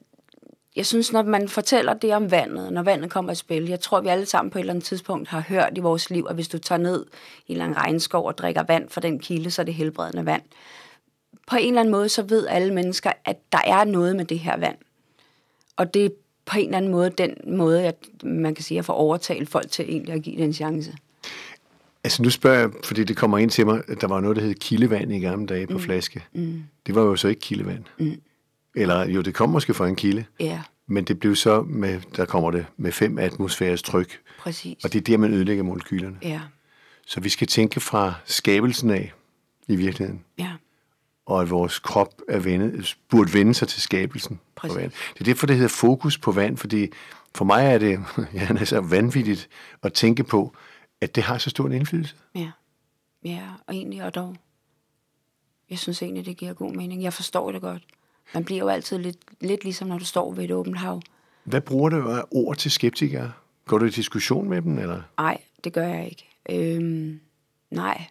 jeg 0.76 0.86
synes, 0.86 1.12
når 1.12 1.24
man 1.24 1.50
fortæller 1.50 1.94
det 1.94 2.14
om 2.14 2.32
vandet, 2.32 2.74
når 2.74 2.84
vandet 2.84 3.12
kommer 3.12 3.32
i 3.32 3.36
spil, 3.36 3.68
jeg 3.68 3.80
tror, 3.80 4.02
vi 4.02 4.08
alle 4.08 4.26
sammen 4.26 4.52
på 4.52 4.58
et 4.58 4.60
eller 4.60 4.74
andet 4.74 4.86
tidspunkt 4.86 5.28
har 5.30 5.42
hørt 5.42 5.74
i 5.76 5.80
vores 5.80 6.10
liv, 6.10 6.28
at 6.30 6.36
hvis 6.36 6.48
du 6.48 6.58
tager 6.58 6.80
ned 6.80 7.06
i 7.48 7.54
en 7.54 7.62
anden 7.62 7.78
regnskov 7.78 8.26
og 8.26 8.38
drikker 8.38 8.64
vand 8.68 8.90
fra 8.90 9.02
den 9.02 9.20
kilde, 9.20 9.52
så 9.52 9.62
er 9.62 9.64
det 9.64 9.74
helbredende 9.74 10.26
vand. 10.26 10.42
På 11.48 11.56
en 11.56 11.68
eller 11.68 11.80
anden 11.80 11.92
måde, 11.92 12.10
så 12.10 12.24
ved 12.24 12.48
alle 12.48 12.74
mennesker, 12.74 13.12
at 13.26 13.38
der 13.52 13.62
er 13.66 13.84
noget 13.84 14.16
med 14.16 14.26
det 14.26 14.40
her 14.40 14.58
vand. 14.58 14.78
Og 15.78 15.94
det 15.94 16.06
er 16.06 16.10
på 16.46 16.58
en 16.58 16.66
eller 16.66 16.78
anden 16.78 16.92
måde 16.92 17.10
den 17.10 17.36
måde, 17.48 17.84
at 17.84 17.96
man 18.24 18.56
kan 18.56 18.64
sige, 18.64 18.80
at 18.80 18.86
få 18.86 18.94
overtalt 18.94 19.50
folk 19.50 19.72
til 19.72 19.86
egentlig 19.90 20.14
at 20.14 20.22
give 20.22 20.38
det 20.38 20.46
en 20.46 20.54
chance. 20.54 20.96
Altså 22.04 22.24
nu 22.24 22.30
spørger 22.30 22.60
jeg, 22.60 22.70
fordi 22.84 23.04
det 23.04 23.18
kommer 23.18 23.38
ind 23.38 23.50
til 23.50 23.66
mig, 23.66 23.82
at 23.88 24.02
der 24.02 24.08
var 24.08 24.20
noget, 24.20 24.38
der 24.38 24.44
hed 24.44 24.54
kildevand 24.54 25.14
i 25.14 25.20
gamle 25.20 25.48
dage 25.48 25.68
på 25.68 25.74
mm. 25.74 25.80
flaske. 25.80 26.24
Mm. 26.34 26.64
Det 26.86 26.96
var 26.96 27.02
jo 27.02 27.16
så 27.16 27.28
ikke 27.28 27.42
kildevand. 27.42 27.84
Mm. 27.98 28.22
Eller 28.76 29.06
jo, 29.10 29.22
det 29.22 29.34
kom 29.34 29.50
måske 29.50 29.74
fra 29.74 29.88
en 29.88 29.96
kilde, 29.96 30.26
Ja, 30.40 30.62
men 30.88 31.04
det 31.04 31.20
blev 31.20 31.36
så, 31.36 31.62
med, 31.62 32.02
der 32.16 32.26
kommer 32.26 32.52
det, 32.52 32.66
med 32.78 32.92
5 32.92 33.18
atmosfæres 33.20 33.82
tryk. 33.82 34.20
præcis. 34.40 34.84
Og 34.84 34.94
det 34.94 35.00
er 35.00 35.04
der, 35.04 35.18
man 35.18 35.34
ødelægger 35.34 35.64
molekylerne. 35.64 36.18
Ja, 36.22 36.42
Så 37.08 37.20
vi 37.20 37.30
skal 37.30 37.48
tænke 37.48 37.80
fra 37.80 38.14
skabelsen 38.26 38.90
af 38.90 39.14
i 39.68 39.76
virkeligheden, 39.76 40.24
ja, 40.38 40.52
og 41.26 41.42
at 41.42 41.50
vores 41.50 41.80
krop 41.80 42.14
er 42.30 42.40
vendet, 42.40 42.98
burde 43.10 43.34
vende 43.34 43.54
sig 43.54 43.68
til 43.68 43.82
skabelsen 43.82 44.40
Præcis. 44.56 44.74
på 44.74 44.80
vand. 44.80 44.92
Det 45.14 45.20
er 45.20 45.24
derfor, 45.26 45.48
det 45.48 45.56
hedder 45.56 45.70
fokus 45.70 46.18
på 46.18 46.32
vand, 46.32 46.58
fordi 46.58 46.88
for 47.36 47.46
mig 47.46 47.66
er 47.66 47.78
det 47.78 48.00
ja, 48.34 48.48
altså 48.60 48.82
vanvittigt 48.82 49.50
at 49.84 49.94
tænke 49.94 50.24
på, 50.24 50.56
at 51.02 51.16
det 51.16 51.24
har 51.24 51.38
så 51.38 51.50
stor 51.50 51.66
en 51.66 51.72
indflydelse. 51.72 52.16
ja. 52.36 52.52
Ja, 53.26 53.42
og 53.68 53.76
egentlig 53.76 54.04
og 54.04 54.16
dog. 54.16 54.36
Jeg 55.70 55.80
synes 55.80 56.02
egentlig, 56.02 56.26
det 56.26 56.38
giver 56.38 56.54
god 56.54 56.74
mening. 56.74 57.04
Jeg 57.04 57.14
forstår 57.14 57.52
det 57.52 57.62
godt. 57.62 57.84
Man 58.34 58.44
bliver 58.44 58.60
jo 58.60 58.68
altid 58.68 58.98
lidt, 58.98 59.18
lidt 59.42 59.64
ligesom, 59.64 59.88
når 59.88 59.98
du 59.98 60.06
står 60.06 60.34
ved 60.34 60.44
et 60.44 60.52
åbent 60.52 60.78
hav. 60.78 61.02
Hvad 61.44 61.62
bruger 61.62 61.90
du 61.90 62.10
af 62.10 62.24
ord 62.32 62.56
til 62.56 62.72
skeptikere? 62.72 63.32
Går 63.66 63.78
du 63.78 63.86
i 63.86 63.90
diskussion 63.90 64.50
med 64.50 64.62
dem, 64.62 64.78
eller? 64.78 65.02
Nej, 65.18 65.42
det 65.64 65.74
gør 65.74 65.88
jeg 65.88 66.10
ikke. 66.10 66.30
Øhm, 66.50 67.20
nej. 67.72 68.06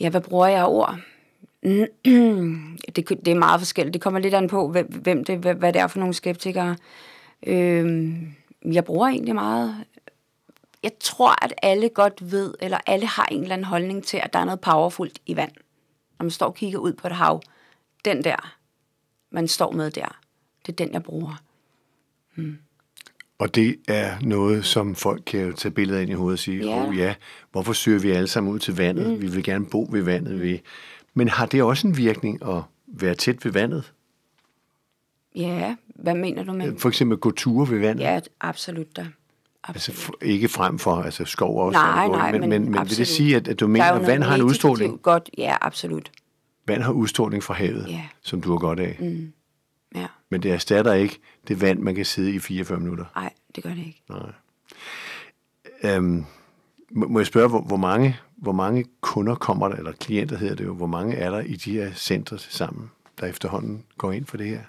Ja, 0.00 0.10
hvad 0.10 0.20
bruger 0.20 0.46
jeg 0.46 0.60
af 0.60 0.68
ord? 0.68 0.98
det, 1.62 3.08
det 3.08 3.28
er 3.28 3.34
meget 3.34 3.60
forskelligt. 3.60 3.94
Det 3.94 4.02
kommer 4.02 4.20
lidt 4.20 4.34
an 4.34 4.48
på, 4.48 4.68
hvem, 4.68 5.24
det, 5.24 5.38
hvad 5.38 5.72
det 5.72 5.80
er 5.80 5.86
for 5.86 5.98
nogle 5.98 6.14
skeptikere. 6.14 6.76
Øhm, 7.46 8.34
jeg 8.64 8.84
bruger 8.84 9.08
egentlig 9.08 9.34
meget... 9.34 9.84
Jeg 10.82 10.92
tror, 11.00 11.44
at 11.44 11.54
alle 11.62 11.88
godt 11.88 12.32
ved, 12.32 12.54
eller 12.60 12.78
alle 12.86 13.06
har 13.06 13.26
en 13.30 13.42
eller 13.42 13.54
anden 13.54 13.64
holdning 13.64 14.04
til, 14.04 14.16
at 14.16 14.32
der 14.32 14.38
er 14.38 14.44
noget 14.44 14.60
powerfult 14.60 15.18
i 15.26 15.36
vand. 15.36 15.52
Når 16.18 16.24
man 16.24 16.30
står 16.30 16.46
og 16.46 16.54
kigger 16.54 16.78
ud 16.78 16.92
på 16.92 17.06
et 17.06 17.12
hav, 17.12 17.42
den 18.04 18.24
der, 18.24 18.57
man 19.30 19.48
står 19.48 19.72
med 19.72 19.90
der, 19.90 20.18
det 20.66 20.72
er 20.72 20.76
den, 20.86 20.92
jeg 20.92 21.02
bruger. 21.02 21.42
Og 23.38 23.54
det 23.54 23.76
er 23.88 24.16
noget, 24.20 24.64
som 24.64 24.94
folk 24.94 25.22
kan 25.26 25.54
tage 25.54 25.72
billeder 25.72 26.00
ind 26.00 26.10
i 26.10 26.12
hovedet 26.12 26.34
og 26.34 26.38
sige, 26.38 26.64
Ja. 26.66 26.88
oh, 26.88 26.96
ja, 26.98 27.14
hvorfor 27.52 27.72
søger 27.72 27.98
vi 28.00 28.10
alle 28.10 28.28
sammen 28.28 28.52
ud 28.52 28.58
til 28.58 28.76
vandet? 28.76 29.10
Mm. 29.10 29.20
Vi 29.22 29.26
vil 29.26 29.44
gerne 29.44 29.66
bo 29.66 29.88
ved 29.90 30.02
vandet. 30.02 30.42
Vi... 30.42 30.60
Men 31.14 31.28
har 31.28 31.46
det 31.46 31.62
også 31.62 31.86
en 31.88 31.96
virkning 31.96 32.48
at 32.48 32.62
være 32.86 33.14
tæt 33.14 33.44
ved 33.44 33.52
vandet? 33.52 33.92
Ja, 35.34 35.76
hvad 35.94 36.14
mener 36.14 36.42
du 36.44 36.52
med? 36.52 36.78
For 36.78 36.88
eksempel 36.88 37.18
gå 37.18 37.30
ture 37.30 37.70
ved 37.70 37.78
vandet? 37.78 38.04
Ja, 38.04 38.20
absolut 38.40 38.96
da. 38.96 39.06
Altså 39.64 39.92
absolut. 39.92 40.16
f- 40.22 40.26
ikke 40.26 40.48
frem 40.48 40.78
for 40.78 40.94
altså 41.02 41.24
skov 41.24 41.66
også. 41.66 41.78
Nej, 41.78 42.08
nej, 42.08 42.32
men, 42.32 42.40
men 42.40 42.50
men, 42.50 42.70
men 42.70 42.80
vil 42.88 42.96
det 42.96 43.06
sige, 43.06 43.36
at, 43.36 43.48
at 43.48 43.60
du 43.60 43.64
er 43.64 43.68
mener, 43.68 43.92
at 43.92 44.06
vand 44.06 44.22
har 44.22 44.34
en 44.34 44.42
udstråling, 44.42 45.02
Godt, 45.02 45.30
ja, 45.38 45.56
absolut. 45.60 46.10
Vand 46.68 46.82
har 46.82 46.92
udstråling 46.92 47.42
fra 47.42 47.54
havet, 47.54 47.86
Ja. 47.88 48.08
som 48.22 48.40
du 48.40 48.50
har 48.50 48.58
godt 48.58 48.80
af. 48.80 48.96
Mm. 49.00 49.32
Ja, 49.94 50.06
Men 50.30 50.42
det 50.42 50.52
erstatter 50.52 50.92
ikke 50.92 51.18
det 51.48 51.60
vand, 51.60 51.78
man 51.78 51.94
kan 51.94 52.04
sidde 52.04 52.32
i 52.34 52.38
44 52.38 52.80
minutter. 52.80 53.04
nej, 53.16 53.32
det 53.54 53.62
gør 53.64 53.70
det 53.70 53.78
ikke. 53.86 54.02
Nej. 54.08 54.32
Øhm, 55.82 56.24
må 56.90 57.08
må 57.08 57.18
jeg 57.18 57.26
spørge, 57.26 57.48
hvor, 57.48 57.60
hvor, 57.60 57.76
mange, 57.76 58.16
hvor 58.36 58.52
mange 58.52 58.84
kunder 59.00 59.34
kommer 59.34 59.68
der, 59.68 59.76
eller 59.76 59.92
klienter 59.92 60.36
hedder 60.36 60.54
det 60.54 60.64
jo, 60.64 60.74
hvor 60.74 60.86
mange 60.86 61.14
er 61.16 61.30
der 61.30 61.40
i 61.40 61.52
de 61.56 61.72
her 61.72 61.92
centre 61.94 62.38
sammen, 62.38 62.90
der 63.20 63.26
efterhånden 63.26 63.84
går 63.98 64.12
ind 64.12 64.26
for 64.26 64.36
det 64.36 64.46
her? 64.48 64.60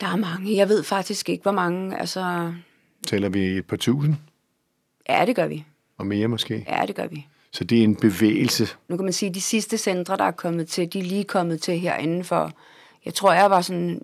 Der 0.00 0.06
er 0.06 0.16
mange. 0.16 0.56
Jeg 0.56 0.68
ved 0.68 0.82
faktisk 0.82 1.28
ikke, 1.28 1.42
hvor 1.42 1.52
mange. 1.52 1.98
Altså, 1.98 2.52
Tæller 3.06 3.28
vi 3.28 3.44
et 3.46 3.66
par 3.66 3.76
tusind, 3.76 4.14
ja, 5.08 5.26
det 5.26 5.36
gør 5.36 5.46
vi. 5.46 5.64
og 5.96 6.06
mere 6.06 6.28
måske? 6.28 6.64
Ja, 6.68 6.82
det 6.86 6.94
gør 6.96 7.06
vi. 7.06 7.26
Så 7.50 7.64
det 7.64 7.78
er 7.78 7.84
en 7.84 7.96
bevægelse. 7.96 8.68
Nu 8.88 8.96
kan 8.96 9.04
man 9.04 9.12
sige, 9.12 9.28
at 9.28 9.34
de 9.34 9.40
sidste 9.40 9.78
centre, 9.78 10.16
der 10.16 10.24
er 10.24 10.30
kommet 10.30 10.68
til, 10.68 10.92
de 10.92 10.98
er 10.98 11.02
lige 11.02 11.24
kommet 11.24 11.62
til 11.62 11.78
herinde 11.78 12.24
for, 12.24 12.52
jeg 13.04 13.14
tror, 13.14 13.32
jeg 13.32 13.50
var 13.50 13.60
sådan 13.60 14.02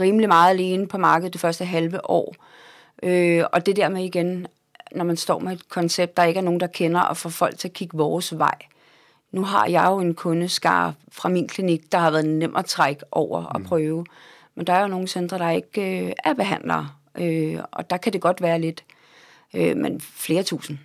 rimelig 0.00 0.28
meget 0.28 0.50
alene 0.50 0.86
på 0.86 0.98
markedet 0.98 1.32
det 1.32 1.40
første 1.40 1.64
halve 1.64 2.10
år. 2.10 2.34
Øh, 3.02 3.44
og 3.52 3.66
det 3.66 3.76
der 3.76 3.88
med 3.88 4.04
igen, 4.04 4.46
når 4.92 5.04
man 5.04 5.16
står 5.16 5.38
med 5.38 5.52
et 5.52 5.68
koncept, 5.68 6.16
der 6.16 6.24
ikke 6.24 6.38
er 6.38 6.44
nogen, 6.44 6.60
der 6.60 6.66
kender, 6.66 7.00
og 7.00 7.16
får 7.16 7.30
folk 7.30 7.58
til 7.58 7.68
at 7.68 7.74
kigge 7.74 7.96
vores 7.96 8.38
vej. 8.38 8.58
Nu 9.32 9.44
har 9.44 9.66
jeg 9.66 9.84
jo 9.86 9.98
en 9.98 10.14
kundeskar 10.14 10.94
fra 11.12 11.28
min 11.28 11.48
klinik, 11.48 11.92
der 11.92 11.98
har 11.98 12.10
været 12.10 12.24
nem 12.24 12.56
at 12.56 12.64
trække 12.64 13.04
over 13.12 13.44
og 13.44 13.62
prøve. 13.62 14.04
Men 14.54 14.66
der 14.66 14.72
er 14.72 14.80
jo 14.80 14.88
nogle 14.88 15.08
centre, 15.08 15.38
der 15.38 15.50
ikke 15.50 16.06
øh, 16.06 16.12
er 16.24 16.34
behandlere, 16.34 16.88
øh, 17.18 17.58
og 17.72 17.90
der 17.90 17.96
kan 17.96 18.12
det 18.12 18.20
godt 18.20 18.42
være 18.42 18.60
lidt, 18.60 18.84
øh, 19.54 19.76
men 19.76 20.00
flere 20.00 20.42
tusind. 20.42 20.78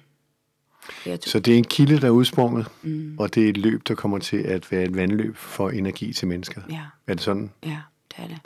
Så 1.26 1.40
det 1.40 1.54
er 1.54 1.58
en 1.58 1.64
kilde, 1.64 2.02
der 2.02 2.08
er 2.08 2.12
udsprunget, 2.12 2.66
mm. 2.82 3.16
og 3.20 3.36
det 3.36 3.46
er 3.46 3.50
et 3.50 3.58
løb, 3.58 3.88
der 3.88 3.96
kommer 3.96 4.18
til 4.20 4.38
at 4.38 4.72
være 4.72 4.84
et 4.84 4.96
vandløb 4.96 5.38
for 5.38 5.70
energi 5.70 6.14
til 6.14 6.28
mennesker. 6.28 6.62
Ja, 6.70 6.80
Er 7.08 7.14
det 7.14 7.22
sådan? 7.24 7.52
ja, 7.66 7.78
det 8.18 8.24
er 8.24 8.28
det. 8.28 8.38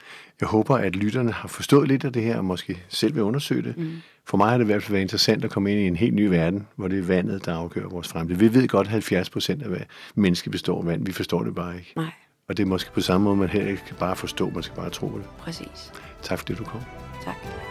Jeg 0.41 0.47
håber, 0.49 0.77
at 0.77 0.95
lytterne 0.95 1.31
har 1.31 1.47
forstået 1.47 1.87
lidt 1.87 2.05
af 2.05 2.13
det 2.13 2.23
her, 2.23 2.37
og 2.37 2.45
måske 2.45 2.83
selv 2.89 3.15
vil 3.15 3.23
undersøge 3.23 3.61
det. 3.61 3.77
Mm. 3.77 3.91
For 4.25 4.37
mig 4.37 4.49
har 4.49 4.57
det 4.57 4.65
i 4.65 4.65
hvert 4.65 4.83
fald 4.83 4.91
været 4.91 5.01
interessant 5.01 5.45
at 5.45 5.51
komme 5.51 5.71
ind 5.71 5.79
i 5.79 5.87
en 5.87 5.95
helt 5.95 6.13
ny 6.13 6.25
verden, 6.27 6.67
hvor 6.75 6.87
det 6.87 6.99
er 6.99 7.03
vandet, 7.03 7.45
der 7.45 7.55
afgør 7.55 7.87
vores 7.87 8.07
fremtid. 8.07 8.35
Vi 8.35 8.53
ved 8.53 8.67
godt, 8.67 8.87
at 8.87 8.91
70 8.91 9.29
procent 9.29 9.63
af 9.63 9.69
hvad 9.69 9.79
mennesket 10.15 10.51
består 10.51 10.79
af 10.79 10.85
vand. 10.85 11.05
Vi 11.05 11.11
forstår 11.11 11.43
det 11.43 11.55
bare 11.55 11.75
ikke. 11.77 11.93
Nej, 11.95 12.11
Og 12.47 12.57
det 12.57 12.63
er 12.63 12.67
måske 12.67 12.91
på 12.93 13.01
samme 13.01 13.23
måde, 13.25 13.35
man 13.35 13.49
heller 13.49 13.69
ikke 13.69 13.83
kan 13.87 13.95
bare 13.99 14.15
forstå, 14.15 14.49
man 14.49 14.63
skal 14.63 14.75
bare 14.75 14.89
tro 14.89 15.07
det. 15.17 15.25
præcis. 15.39 15.91
Tak 16.21 16.39
fordi 16.39 16.53
du 16.53 16.63
kom. 16.63 16.81
Tak. 17.23 17.66